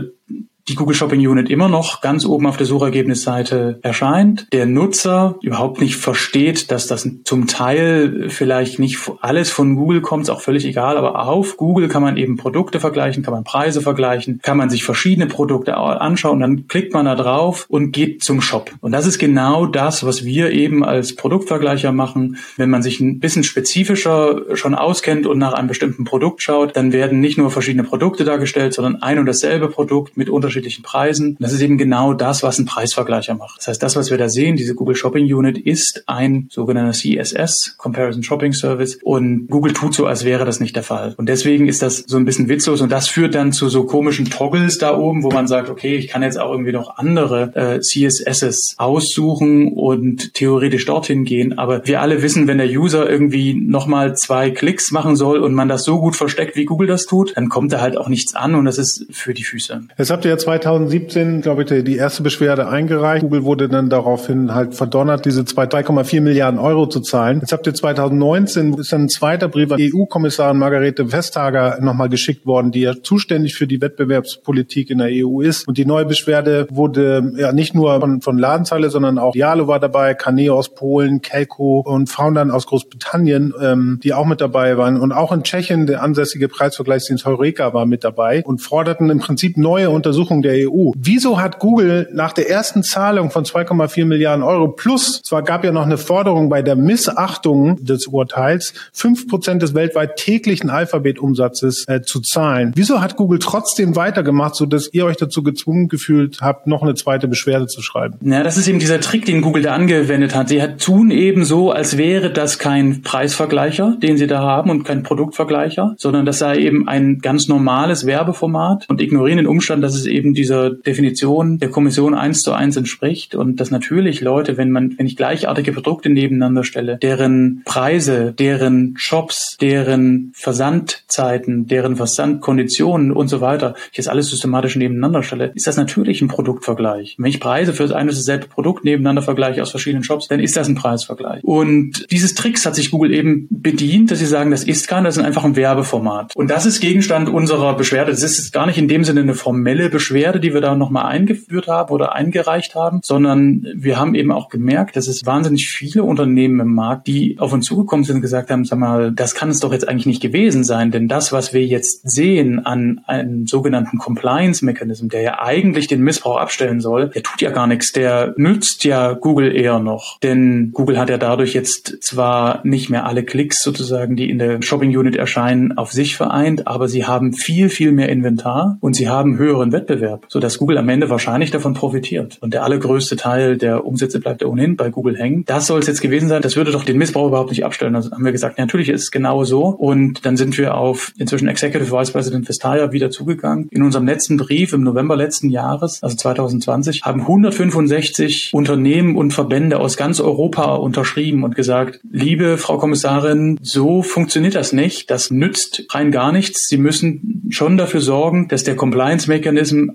die 0.69 0.75
Google 0.75 0.95
Shopping 0.95 1.25
Unit 1.25 1.49
immer 1.49 1.67
noch 1.67 2.01
ganz 2.01 2.25
oben 2.25 2.45
auf 2.45 2.57
der 2.57 2.65
Suchergebnisseite 2.65 3.79
erscheint, 3.81 4.47
der 4.53 4.65
Nutzer 4.65 5.37
überhaupt 5.41 5.81
nicht 5.81 5.95
versteht, 5.95 6.71
dass 6.71 6.87
das 6.87 7.09
zum 7.23 7.47
Teil 7.47 8.29
vielleicht 8.29 8.79
nicht 8.79 8.99
alles 9.21 9.49
von 9.49 9.75
Google 9.75 10.01
kommt, 10.01 10.23
ist 10.23 10.29
auch 10.29 10.41
völlig 10.41 10.65
egal, 10.65 10.97
aber 10.97 11.27
auf 11.27 11.57
Google 11.57 11.87
kann 11.87 12.03
man 12.03 12.17
eben 12.17 12.37
Produkte 12.37 12.79
vergleichen, 12.79 13.23
kann 13.23 13.33
man 13.33 13.43
Preise 13.43 13.81
vergleichen, 13.81 14.39
kann 14.43 14.57
man 14.57 14.69
sich 14.69 14.83
verschiedene 14.83 15.25
Produkte 15.25 15.75
anschauen, 15.75 16.39
dann 16.39 16.67
klickt 16.67 16.93
man 16.93 17.05
da 17.05 17.15
drauf 17.15 17.65
und 17.69 17.91
geht 17.91 18.23
zum 18.23 18.41
Shop. 18.41 18.71
Und 18.81 18.91
das 18.91 19.07
ist 19.07 19.17
genau 19.17 19.65
das, 19.65 20.05
was 20.05 20.23
wir 20.23 20.51
eben 20.51 20.85
als 20.85 21.15
Produktvergleicher 21.15 21.91
machen. 21.91 22.37
Wenn 22.57 22.69
man 22.69 22.83
sich 22.83 22.99
ein 22.99 23.19
bisschen 23.19 23.43
spezifischer 23.43 24.55
schon 24.55 24.75
auskennt 24.75 25.25
und 25.25 25.39
nach 25.39 25.53
einem 25.53 25.67
bestimmten 25.67 26.03
Produkt 26.03 26.43
schaut, 26.43 26.75
dann 26.75 26.93
werden 26.93 27.19
nicht 27.19 27.37
nur 27.37 27.49
verschiedene 27.49 27.83
Produkte 27.83 28.23
dargestellt, 28.23 28.73
sondern 28.73 29.01
ein 29.01 29.17
und 29.17 29.25
dasselbe 29.25 29.69
Produkt 29.69 30.15
mit 30.15 30.29
unterschiedlichen 30.29 30.58
unterschiedlichen 30.59 30.83
Preisen. 30.83 31.37
Das 31.39 31.53
ist 31.53 31.61
eben 31.61 31.77
genau 31.77 32.13
das, 32.13 32.43
was 32.43 32.59
ein 32.59 32.65
Preisvergleicher 32.65 33.35
macht. 33.35 33.59
Das 33.59 33.67
heißt, 33.67 33.83
das, 33.83 33.95
was 33.95 34.11
wir 34.11 34.17
da 34.17 34.29
sehen, 34.29 34.57
diese 34.57 34.75
Google 34.75 34.95
Shopping 34.95 35.25
Unit 35.33 35.57
ist 35.57 36.03
ein 36.07 36.47
sogenannter 36.51 36.91
CSS, 36.91 37.75
Comparison 37.77 38.23
Shopping 38.23 38.53
Service. 38.53 38.99
Und 39.03 39.47
Google 39.47 39.73
tut 39.73 39.93
so, 39.93 40.05
als 40.05 40.25
wäre 40.25 40.45
das 40.45 40.59
nicht 40.59 40.75
der 40.75 40.83
Fall. 40.83 41.15
Und 41.17 41.29
deswegen 41.29 41.67
ist 41.67 41.81
das 41.81 42.03
so 42.07 42.17
ein 42.17 42.25
bisschen 42.25 42.49
witzlos 42.49 42.81
und 42.81 42.91
das 42.91 43.07
führt 43.07 43.35
dann 43.35 43.53
zu 43.53 43.69
so 43.69 43.85
komischen 43.85 44.29
Toggles 44.29 44.77
da 44.77 44.97
oben, 44.97 45.23
wo 45.23 45.31
man 45.31 45.47
sagt, 45.47 45.69
okay, 45.69 45.95
ich 45.95 46.07
kann 46.07 46.23
jetzt 46.23 46.39
auch 46.39 46.51
irgendwie 46.51 46.71
noch 46.71 46.97
andere 46.97 47.55
äh, 47.55 47.79
CSSs 47.79 48.75
aussuchen 48.77 49.73
und 49.73 50.33
theoretisch 50.33 50.85
dorthin 50.85 51.23
gehen. 51.23 51.57
Aber 51.57 51.85
wir 51.85 52.01
alle 52.01 52.21
wissen, 52.21 52.47
wenn 52.47 52.57
der 52.57 52.67
User 52.67 53.09
irgendwie 53.09 53.53
nochmal 53.53 54.15
zwei 54.15 54.51
Klicks 54.51 54.91
machen 54.91 55.15
soll 55.15 55.39
und 55.39 55.53
man 55.53 55.69
das 55.69 55.83
so 55.83 55.99
gut 55.99 56.15
versteckt, 56.15 56.55
wie 56.55 56.65
Google 56.65 56.87
das 56.87 57.05
tut, 57.05 57.35
dann 57.35 57.49
kommt 57.49 57.71
da 57.71 57.81
halt 57.81 57.97
auch 57.97 58.09
nichts 58.09 58.35
an 58.35 58.55
und 58.55 58.65
das 58.65 58.77
ist 58.77 59.05
für 59.11 59.33
die 59.33 59.43
Füße. 59.43 59.81
Jetzt 59.97 60.09
habt 60.09 60.25
ihr 60.25 60.31
2017, 60.39 61.41
glaube 61.41 61.63
ich, 61.63 61.83
die 61.83 61.95
erste 61.95 62.23
Beschwerde 62.23 62.67
eingereicht. 62.67 63.21
Google 63.21 63.43
wurde 63.43 63.69
dann 63.69 63.89
daraufhin 63.89 64.53
halt 64.55 64.75
verdonnert, 64.75 65.25
diese 65.25 65.41
2,4 65.41 66.21
Milliarden 66.21 66.59
Euro 66.59 66.87
zu 66.87 67.01
zahlen. 67.01 67.39
Jetzt 67.41 67.51
habt 67.51 67.67
ihr 67.67 67.73
2019, 67.73 68.73
ist 68.75 68.91
dann 68.91 69.03
ein 69.03 69.09
zweiter 69.09 69.47
Brief 69.47 69.71
an 69.71 69.79
EU-Kommissarin 69.79 70.57
Margarete 70.57 71.11
Vestager 71.11 71.79
nochmal 71.81 72.09
geschickt 72.09 72.45
worden, 72.45 72.71
die 72.71 72.81
ja 72.81 72.93
zuständig 73.01 73.55
für 73.55 73.67
die 73.67 73.81
Wettbewerbspolitik 73.81 74.89
in 74.89 74.99
der 74.99 75.09
EU 75.11 75.41
ist. 75.41 75.67
Und 75.67 75.77
die 75.77 75.85
neue 75.85 76.05
Beschwerde 76.05 76.67
wurde 76.69 77.33
ja 77.37 77.51
nicht 77.51 77.75
nur 77.75 77.99
von, 77.99 78.21
von 78.21 78.37
Ladenzeile, 78.37 78.89
sondern 78.89 79.17
auch 79.17 79.33
Dialo 79.33 79.67
war 79.67 79.79
dabei, 79.79 80.13
Caneo 80.13 80.55
aus 80.55 80.73
Polen, 80.73 81.21
Kelco 81.21 81.81
und 81.85 82.09
Foundern 82.09 82.51
aus 82.51 82.65
Großbritannien, 82.67 83.53
ähm, 83.61 83.99
die 84.03 84.13
auch 84.13 84.25
mit 84.25 84.41
dabei 84.41 84.77
waren. 84.77 84.99
Und 84.99 85.11
auch 85.11 85.31
in 85.31 85.43
Tschechien 85.43 85.87
der 85.87 86.01
ansässige 86.01 86.47
Preisvergleichsdienst 86.47 87.25
Heureka 87.25 87.73
war 87.73 87.85
mit 87.85 88.03
dabei 88.03 88.43
und 88.45 88.59
forderten 88.59 89.09
im 89.09 89.19
Prinzip 89.19 89.57
neue 89.57 89.89
Untersuchungen 89.89 90.28
Untersuchung 90.29 90.41
der 90.41 90.69
EU. 90.69 90.91
Wieso 90.97 91.41
hat 91.41 91.59
Google 91.59 92.09
nach 92.13 92.33
der 92.33 92.49
ersten 92.49 92.83
Zahlung 92.83 93.31
von 93.31 93.43
2,4 93.43 94.05
Milliarden 94.05 94.43
Euro 94.43 94.69
plus, 94.69 95.21
zwar 95.23 95.43
gab 95.43 95.63
ja 95.63 95.71
noch 95.71 95.85
eine 95.85 95.97
Forderung 95.97 96.49
bei 96.49 96.61
der 96.61 96.75
Missachtung 96.75 97.83
des 97.83 98.07
Urteils, 98.07 98.73
fünf 98.93 99.27
Prozent 99.27 99.61
des 99.61 99.73
weltweit 99.73 100.15
täglichen 100.17 100.69
Alphabetumsatzes 100.69 101.85
äh, 101.87 102.01
zu 102.01 102.21
zahlen. 102.21 102.71
Wieso 102.75 103.01
hat 103.01 103.15
Google 103.15 103.39
trotzdem 103.39 103.95
weitergemacht, 103.95 104.55
so 104.55 104.65
dass 104.65 104.93
ihr 104.93 105.05
euch 105.05 105.17
dazu 105.17 105.43
gezwungen 105.43 105.87
gefühlt 105.87 106.39
habt, 106.41 106.67
noch 106.67 106.83
eine 106.83 106.95
zweite 106.95 107.27
Beschwerde 107.27 107.67
zu 107.67 107.81
schreiben? 107.81 108.17
Ja, 108.21 108.43
das 108.43 108.57
ist 108.57 108.67
eben 108.67 108.79
dieser 108.79 108.99
Trick, 108.99 109.25
den 109.25 109.41
Google 109.41 109.63
da 109.63 109.73
angewendet 109.73 110.35
hat. 110.35 110.49
Sie 110.49 110.61
tun 110.77 111.11
eben 111.11 111.43
so, 111.43 111.71
als 111.71 111.97
wäre 111.97 112.31
das 112.31 112.59
kein 112.59 113.01
Preisvergleicher, 113.01 113.97
den 114.01 114.17
sie 114.17 114.27
da 114.27 114.39
haben 114.39 114.69
und 114.69 114.83
kein 114.83 115.03
Produktvergleicher, 115.03 115.95
sondern 115.97 116.25
das 116.25 116.39
sei 116.39 116.57
eben 116.57 116.87
ein 116.87 117.19
ganz 117.19 117.47
normales 117.47 118.05
Werbeformat 118.05 118.85
und 118.89 119.01
ignorieren 119.01 119.37
den 119.37 119.47
Umstand, 119.47 119.83
dass 119.83 119.95
es 119.95 120.05
eben 120.05 120.18
dieser 120.33 120.69
Definition 120.71 121.59
der 121.59 121.69
Kommission 121.69 122.13
eins 122.13 122.41
zu 122.41 122.53
eins 122.53 122.77
entspricht 122.77 123.35
und 123.35 123.59
dass 123.59 123.71
natürlich 123.71 124.21
Leute, 124.21 124.57
wenn 124.57 124.71
man, 124.71 124.97
wenn 124.97 125.05
ich 125.05 125.15
gleichartige 125.15 125.71
Produkte 125.71 126.09
nebeneinander 126.09 126.63
stelle, 126.63 126.97
deren 126.97 127.61
Preise, 127.65 128.33
deren 128.37 128.93
Shops, 128.97 129.57
deren 129.59 130.31
Versandzeiten, 130.35 131.67
deren 131.67 131.95
Versandkonditionen 131.95 133.11
und 133.11 133.27
so 133.27 133.41
weiter, 133.41 133.75
ich 133.91 133.97
das 133.97 134.07
alles 134.07 134.29
systematisch 134.29 134.75
nebeneinander 134.75 135.23
stelle, 135.23 135.51
ist 135.55 135.67
das 135.67 135.77
natürlich 135.77 136.21
ein 136.21 136.27
Produktvergleich. 136.27 137.15
Wenn 137.17 137.29
ich 137.29 137.39
Preise 137.39 137.73
für 137.73 137.95
ein 137.95 138.09
und 138.09 138.15
dasselbe 138.15 138.47
Produkt 138.47 138.83
nebeneinander 138.83 139.21
vergleiche 139.21 139.61
aus 139.61 139.71
verschiedenen 139.71 140.03
Shops, 140.03 140.27
dann 140.27 140.39
ist 140.39 140.55
das 140.57 140.67
ein 140.67 140.75
Preisvergleich. 140.75 141.43
Und 141.43 142.05
dieses 142.11 142.33
Tricks 142.35 142.65
hat 142.65 142.75
sich 142.75 142.91
Google 142.91 143.13
eben 143.13 143.47
bedient, 143.49 144.11
dass 144.11 144.19
sie 144.19 144.25
sagen, 144.25 144.51
das 144.51 144.63
ist 144.63 144.87
kein, 144.87 145.03
das 145.03 145.17
ist 145.17 145.23
einfach 145.23 145.43
ein 145.43 145.55
Werbeformat. 145.55 146.35
Und 146.35 146.49
das 146.49 146.65
ist 146.65 146.79
Gegenstand 146.79 147.29
unserer 147.29 147.75
Beschwerde. 147.75 148.11
Das 148.11 148.23
ist 148.23 148.51
gar 148.53 148.65
nicht 148.65 148.77
in 148.77 148.87
dem 148.87 149.03
Sinne 149.03 149.21
eine 149.21 149.35
formelle 149.35 149.89
Beschwerde, 149.89 150.08
die 150.39 150.53
wir 150.53 150.61
da 150.61 150.75
nochmal 150.75 151.05
eingeführt 151.05 151.67
haben 151.67 151.93
oder 151.93 152.13
eingereicht 152.13 152.75
haben, 152.75 152.99
sondern 153.03 153.67
wir 153.75 153.99
haben 153.99 154.15
eben 154.15 154.31
auch 154.31 154.49
gemerkt, 154.49 154.95
dass 154.95 155.07
es 155.07 155.25
wahnsinnig 155.25 155.69
viele 155.69 156.03
Unternehmen 156.03 156.59
im 156.59 156.73
Markt, 156.73 157.07
die 157.07 157.37
auf 157.39 157.53
uns 157.53 157.65
zugekommen 157.65 158.03
sind 158.03 158.17
und 158.17 158.21
gesagt 158.21 158.49
haben, 158.49 158.65
sag 158.65 158.79
mal, 158.79 159.11
das 159.11 159.35
kann 159.35 159.49
es 159.49 159.59
doch 159.59 159.71
jetzt 159.71 159.87
eigentlich 159.87 160.05
nicht 160.05 160.21
gewesen 160.21 160.63
sein, 160.63 160.91
denn 160.91 161.07
das, 161.07 161.31
was 161.31 161.53
wir 161.53 161.65
jetzt 161.65 162.09
sehen 162.09 162.65
an 162.65 163.01
einem 163.05 163.47
sogenannten 163.47 163.97
Compliance-Mechanism, 163.97 165.09
der 165.09 165.21
ja 165.21 165.39
eigentlich 165.41 165.87
den 165.87 166.01
Missbrauch 166.01 166.37
abstellen 166.37 166.79
soll, 166.79 167.09
der 167.09 167.23
tut 167.23 167.41
ja 167.41 167.51
gar 167.51 167.67
nichts, 167.67 167.91
der 167.91 168.33
nützt 168.37 168.83
ja 168.83 169.13
Google 169.13 169.55
eher 169.55 169.79
noch, 169.79 170.19
denn 170.19 170.71
Google 170.73 170.97
hat 170.97 171.09
ja 171.09 171.17
dadurch 171.17 171.53
jetzt 171.53 172.01
zwar 172.01 172.61
nicht 172.65 172.89
mehr 172.89 173.05
alle 173.05 173.23
Klicks 173.23 173.61
sozusagen, 173.61 174.15
die 174.15 174.29
in 174.29 174.39
der 174.39 174.61
Shopping 174.61 174.95
Unit 174.95 175.15
erscheinen, 175.15 175.77
auf 175.77 175.91
sich 175.91 176.15
vereint, 176.15 176.67
aber 176.67 176.87
sie 176.87 177.05
haben 177.05 177.33
viel, 177.33 177.69
viel 177.69 177.91
mehr 177.91 178.09
Inventar 178.09 178.77
und 178.81 178.95
sie 178.95 179.09
haben 179.09 179.37
höheren 179.37 179.71
Wettbewerb, 179.71 179.98
sodass 180.27 180.57
Google 180.57 180.77
am 180.77 180.89
Ende 180.89 181.09
wahrscheinlich 181.09 181.51
davon 181.51 181.73
profitiert. 181.73 182.37
Und 182.41 182.53
der 182.53 182.63
allergrößte 182.63 183.15
Teil 183.15 183.57
der 183.57 183.85
Umsätze 183.85 184.19
bleibt 184.19 184.41
ja 184.41 184.47
ohnehin 184.47 184.75
bei 184.75 184.89
Google 184.89 185.17
hängen. 185.17 185.43
Das 185.45 185.67
soll 185.67 185.79
es 185.79 185.87
jetzt 185.87 186.01
gewesen 186.01 186.29
sein. 186.29 186.41
Das 186.41 186.55
würde 186.55 186.71
doch 186.71 186.83
den 186.83 186.97
Missbrauch 186.97 187.27
überhaupt 187.27 187.49
nicht 187.49 187.65
abstellen. 187.65 187.95
Also 187.95 188.11
haben 188.11 188.25
wir 188.25 188.31
gesagt, 188.31 188.57
natürlich 188.57 188.89
ist 188.89 189.03
es 189.03 189.11
genau 189.11 189.43
so. 189.43 189.65
Und 189.65 190.25
dann 190.25 190.37
sind 190.37 190.57
wir 190.57 190.75
auf 190.75 191.11
inzwischen 191.17 191.47
Executive 191.47 191.91
Vice 191.91 192.11
President 192.11 192.47
Vestager 192.47 192.91
wieder 192.91 193.09
zugegangen. 193.09 193.67
In 193.71 193.83
unserem 193.83 194.05
letzten 194.05 194.37
Brief 194.37 194.73
im 194.73 194.83
November 194.83 195.15
letzten 195.15 195.49
Jahres, 195.49 196.01
also 196.03 196.15
2020, 196.15 197.03
haben 197.03 197.21
165 197.21 198.51
Unternehmen 198.53 199.15
und 199.15 199.31
Verbände 199.31 199.79
aus 199.79 199.97
ganz 199.97 200.19
Europa 200.19 200.75
unterschrieben 200.75 201.43
und 201.43 201.55
gesagt, 201.55 201.99
liebe 202.11 202.57
Frau 202.57 202.77
Kommissarin, 202.77 203.57
so 203.61 204.01
funktioniert 204.01 204.55
das 204.55 204.73
nicht. 204.73 205.09
Das 205.09 205.31
nützt 205.31 205.85
rein 205.89 206.11
gar 206.11 206.31
nichts. 206.31 206.67
Sie 206.67 206.77
müssen 206.77 207.47
schon 207.49 207.77
dafür 207.77 208.01
sorgen, 208.01 208.47
dass 208.47 208.63
der 208.63 208.75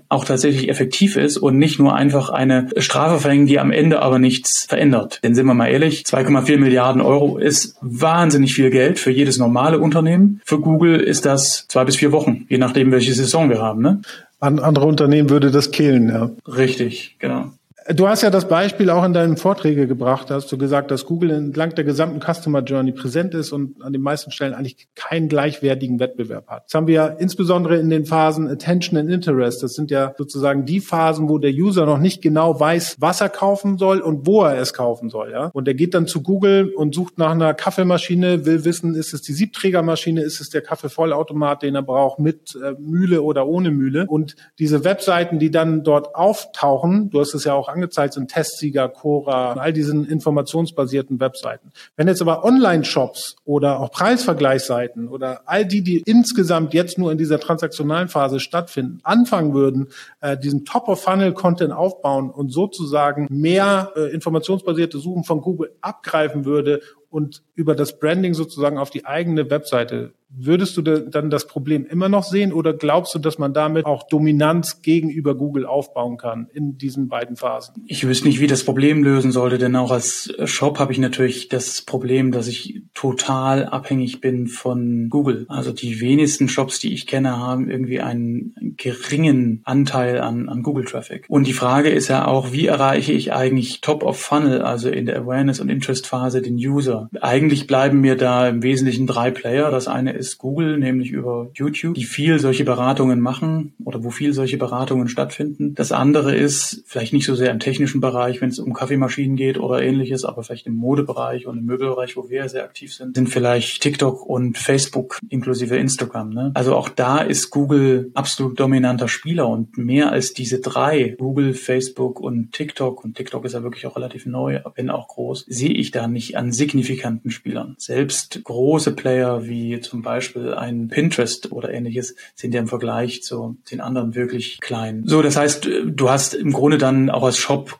Auch 0.09 0.25
tatsächlich 0.25 0.69
effektiv 0.69 1.17
ist 1.17 1.37
und 1.37 1.57
nicht 1.57 1.79
nur 1.79 1.95
einfach 1.95 2.29
eine 2.29 2.69
Strafe 2.77 3.19
verhängen, 3.19 3.47
die 3.47 3.59
am 3.59 3.71
Ende 3.71 4.01
aber 4.01 4.19
nichts 4.19 4.65
verändert. 4.67 5.19
Denn 5.23 5.35
sind 5.35 5.45
wir 5.45 5.53
mal 5.53 5.67
ehrlich, 5.67 6.03
2,4 6.03 6.57
Milliarden 6.57 7.01
Euro 7.01 7.37
ist 7.37 7.75
wahnsinnig 7.81 8.53
viel 8.53 8.69
Geld 8.69 8.99
für 8.99 9.11
jedes 9.11 9.37
normale 9.37 9.79
Unternehmen. 9.79 10.41
Für 10.45 10.59
Google 10.59 10.99
ist 10.99 11.25
das 11.25 11.67
zwei 11.67 11.85
bis 11.85 11.95
vier 11.95 12.11
Wochen, 12.11 12.45
je 12.49 12.57
nachdem, 12.57 12.91
welche 12.91 13.13
Saison 13.13 13.49
wir 13.49 13.61
haben. 13.61 13.81
Ne? 13.81 14.01
An 14.39 14.59
andere 14.59 14.85
Unternehmen 14.85 15.29
würde 15.29 15.51
das 15.51 15.71
killen, 15.71 16.09
ja. 16.09 16.31
Richtig, 16.47 17.15
genau. 17.19 17.51
Du 17.93 18.07
hast 18.07 18.23
ja 18.23 18.31
das 18.31 18.47
Beispiel 18.47 18.89
auch 18.89 19.03
in 19.03 19.13
deinen 19.13 19.37
Vorträgen 19.37 19.87
gebracht, 19.87 20.31
hast 20.31 20.51
du 20.51 20.57
gesagt, 20.57 20.89
dass 20.89 21.05
Google 21.05 21.29
entlang 21.29 21.75
der 21.75 21.83
gesamten 21.83 22.19
Customer 22.19 22.63
Journey 22.63 22.91
präsent 22.93 23.35
ist 23.35 23.51
und 23.51 23.79
an 23.83 23.93
den 23.93 24.01
meisten 24.01 24.31
Stellen 24.31 24.55
eigentlich 24.55 24.87
keinen 24.95 25.29
gleichwertigen 25.29 25.99
Wettbewerb 25.99 26.47
hat. 26.47 26.63
Das 26.65 26.73
haben 26.73 26.87
wir 26.87 26.95
ja 26.95 27.05
insbesondere 27.05 27.77
in 27.77 27.91
den 27.91 28.07
Phasen 28.07 28.49
Attention 28.49 28.97
and 28.97 29.11
Interest. 29.11 29.61
Das 29.61 29.75
sind 29.75 29.91
ja 29.91 30.15
sozusagen 30.17 30.65
die 30.65 30.79
Phasen, 30.79 31.29
wo 31.29 31.37
der 31.37 31.51
User 31.51 31.85
noch 31.85 31.99
nicht 31.99 32.23
genau 32.23 32.59
weiß, 32.59 32.95
was 32.97 33.21
er 33.21 33.29
kaufen 33.29 33.77
soll 33.77 33.99
und 33.99 34.25
wo 34.25 34.41
er 34.41 34.57
es 34.57 34.73
kaufen 34.73 35.11
soll. 35.11 35.29
Ja? 35.31 35.51
Und 35.53 35.67
er 35.67 35.75
geht 35.75 35.93
dann 35.93 36.07
zu 36.07 36.23
Google 36.23 36.73
und 36.75 36.95
sucht 36.95 37.19
nach 37.19 37.33
einer 37.33 37.53
Kaffeemaschine, 37.53 38.47
will 38.47 38.65
wissen, 38.65 38.95
ist 38.95 39.13
es 39.13 39.21
die 39.21 39.33
Siebträgermaschine, 39.33 40.23
ist 40.23 40.41
es 40.41 40.49
der 40.49 40.61
Kaffeevollautomat, 40.63 41.61
den 41.61 41.75
er 41.75 41.83
braucht, 41.83 42.17
mit 42.17 42.55
äh, 42.55 42.73
Mühle 42.79 43.21
oder 43.21 43.45
ohne 43.45 43.69
Mühle. 43.69 44.07
Und 44.07 44.35
diese 44.57 44.83
Webseiten, 44.83 45.37
die 45.37 45.51
dann 45.51 45.83
dort 45.83 46.15
auftauchen, 46.15 47.11
du 47.11 47.19
hast 47.19 47.35
es 47.35 47.43
ja 47.43 47.53
auch 47.53 47.74
angezeigt 47.75 48.13
sind 48.13 48.31
Testsieger, 48.31 48.89
Cora, 48.89 49.53
all 49.53 49.73
diesen 49.73 50.05
informationsbasierten 50.05 51.19
Webseiten. 51.19 51.71
Wenn 51.95 52.07
jetzt 52.07 52.21
aber 52.21 52.43
Online-Shops 52.43 53.35
oder 53.45 53.79
auch 53.79 53.91
Preisvergleichsseiten 53.91 55.07
oder 55.07 55.41
all 55.45 55.65
die, 55.65 55.83
die 55.83 56.01
insgesamt 56.05 56.73
jetzt 56.73 56.97
nur 56.97 57.11
in 57.11 57.17
dieser 57.17 57.39
transaktionalen 57.39 58.07
Phase 58.07 58.39
stattfinden, 58.39 58.99
anfangen 59.03 59.53
würden, 59.53 59.89
äh, 60.21 60.37
diesen 60.37 60.65
Top-of-Funnel-Content 60.65 61.73
aufbauen 61.73 62.31
und 62.31 62.51
sozusagen 62.51 63.27
mehr 63.29 63.91
äh, 63.95 64.13
informationsbasierte 64.13 64.97
Suchen 64.97 65.23
von 65.23 65.41
Google 65.41 65.71
abgreifen 65.81 66.45
würde 66.45 66.81
und 67.09 67.43
über 67.53 67.75
das 67.75 67.99
Branding 67.99 68.33
sozusagen 68.33 68.77
auf 68.77 68.89
die 68.89 69.05
eigene 69.05 69.49
Webseite 69.49 70.13
Würdest 70.29 70.75
du 70.75 70.81
dann 70.81 71.29
das 71.29 71.47
Problem 71.47 71.85
immer 71.85 72.09
noch 72.09 72.23
sehen 72.23 72.51
oder 72.51 72.73
glaubst 72.73 73.13
du, 73.15 73.19
dass 73.19 73.37
man 73.37 73.53
damit 73.53 73.85
auch 73.85 74.07
Dominanz 74.07 74.81
gegenüber 74.81 75.35
Google 75.35 75.65
aufbauen 75.65 76.17
kann 76.17 76.47
in 76.51 76.77
diesen 76.77 77.07
beiden 77.07 77.35
Phasen? 77.35 77.83
Ich 77.87 78.07
wüsste 78.07 78.27
nicht, 78.27 78.39
wie 78.39 78.47
das 78.47 78.63
Problem 78.63 79.03
lösen 79.03 79.31
sollte, 79.31 79.57
denn 79.57 79.75
auch 79.75 79.91
als 79.91 80.33
Shop 80.45 80.79
habe 80.79 80.91
ich 80.91 80.99
natürlich 80.99 81.47
das 81.47 81.83
Problem, 81.83 82.31
dass 82.31 82.47
ich 82.47 82.81
total 82.93 83.65
abhängig 83.65 84.19
bin 84.19 84.47
von 84.47 85.09
Google. 85.09 85.45
Also 85.47 85.71
die 85.71 86.01
wenigsten 86.01 86.49
Shops, 86.49 86.79
die 86.79 86.93
ich 86.93 87.07
kenne, 87.07 87.37
haben 87.37 87.69
irgendwie 87.69 88.01
einen 88.01 88.75
geringen 88.77 89.61
Anteil 89.63 90.19
an, 90.21 90.49
an 90.49 90.63
Google-Traffic. 90.63 91.25
Und 91.29 91.47
die 91.47 91.53
Frage 91.53 91.89
ist 91.89 92.07
ja 92.07 92.27
auch, 92.27 92.51
wie 92.51 92.65
erreiche 92.65 93.13
ich 93.13 93.31
eigentlich 93.31 93.81
Top 93.81 94.03
of 94.03 94.19
Funnel, 94.19 94.61
also 94.61 94.89
in 94.89 95.05
der 95.05 95.21
Awareness- 95.21 95.59
und 95.59 95.69
Interest-Phase 95.69 96.41
den 96.41 96.55
User? 96.55 97.09
Eigentlich 97.21 97.67
bleiben 97.67 98.01
mir 98.01 98.17
da 98.17 98.49
im 98.49 98.63
Wesentlichen 98.63 99.07
drei 99.07 99.31
Player. 99.31 99.69
Das 99.71 99.87
eine 99.87 100.14
ist 100.15 100.37
Google, 100.37 100.77
nämlich 100.77 101.11
über 101.11 101.49
YouTube, 101.53 101.95
die 101.95 102.03
viel 102.03 102.39
solche 102.39 102.65
Beratungen 102.65 103.19
machen 103.19 103.73
oder 103.83 104.03
wo 104.03 104.09
viel 104.09 104.33
solche 104.33 104.57
Beratungen 104.57 105.07
stattfinden. 105.07 105.75
Das 105.75 105.91
andere 105.91 106.35
ist 106.35 106.83
vielleicht 106.85 107.13
nicht 107.13 107.25
so 107.25 107.35
sehr 107.35 107.51
im 107.51 107.59
technischen 107.59 108.01
Bereich, 108.01 108.41
wenn 108.41 108.49
es 108.49 108.59
um 108.59 108.73
Kaffeemaschinen 108.73 109.35
geht 109.35 109.59
oder 109.59 109.81
ähnliches, 109.81 110.25
aber 110.25 110.43
vielleicht 110.43 110.67
im 110.67 110.75
Modebereich 110.75 111.47
und 111.47 111.57
im 111.57 111.65
Möbelbereich, 111.65 112.15
wo 112.17 112.29
wir 112.29 112.47
sehr 112.49 112.63
aktiv 112.63 112.93
sind, 112.93 113.15
sind 113.15 113.29
vielleicht 113.29 113.81
TikTok 113.81 114.25
und 114.25 114.57
Facebook 114.57 115.19
inklusive 115.29 115.75
Instagram. 115.77 116.29
Ne? 116.29 116.51
Also 116.53 116.75
auch 116.75 116.89
da 116.89 117.19
ist 117.19 117.49
Google 117.49 118.11
absolut 118.13 118.59
dominanter 118.59 119.07
Spieler 119.07 119.47
und 119.47 119.77
mehr 119.77 120.11
als 120.11 120.33
diese 120.33 120.59
drei, 120.59 121.15
Google, 121.17 121.53
Facebook 121.53 122.19
und 122.19 122.51
TikTok, 122.51 123.03
und 123.03 123.15
TikTok 123.15 123.45
ist 123.45 123.53
ja 123.53 123.63
wirklich 123.63 123.85
auch 123.87 123.95
relativ 123.95 124.25
neu, 124.25 124.61
wenn 124.75 124.89
auch 124.89 125.07
groß, 125.07 125.45
sehe 125.47 125.73
ich 125.73 125.91
da 125.91 126.07
nicht 126.07 126.37
an 126.37 126.51
signifikanten 126.51 127.31
Spielern. 127.31 127.75
Selbst 127.77 128.43
große 128.43 128.93
Player 128.93 129.47
wie 129.47 129.79
zum 129.79 130.01
Beispiel 130.05 130.53
ein 130.53 130.87
Pinterest 130.87 131.51
oder 131.51 131.73
ähnliches 131.73 132.15
sind 132.35 132.53
ja 132.53 132.61
im 132.61 132.67
Vergleich 132.67 133.21
zu 133.23 133.57
den 133.69 133.81
anderen 133.81 134.15
wirklich 134.15 134.59
klein. 134.61 135.03
So, 135.05 135.21
das 135.21 135.35
heißt, 135.35 135.69
du 135.85 136.09
hast 136.09 136.33
im 136.33 136.53
Grunde 136.53 136.77
dann 136.77 137.09
auch 137.09 137.23
als 137.23 137.37
Shop 137.37 137.79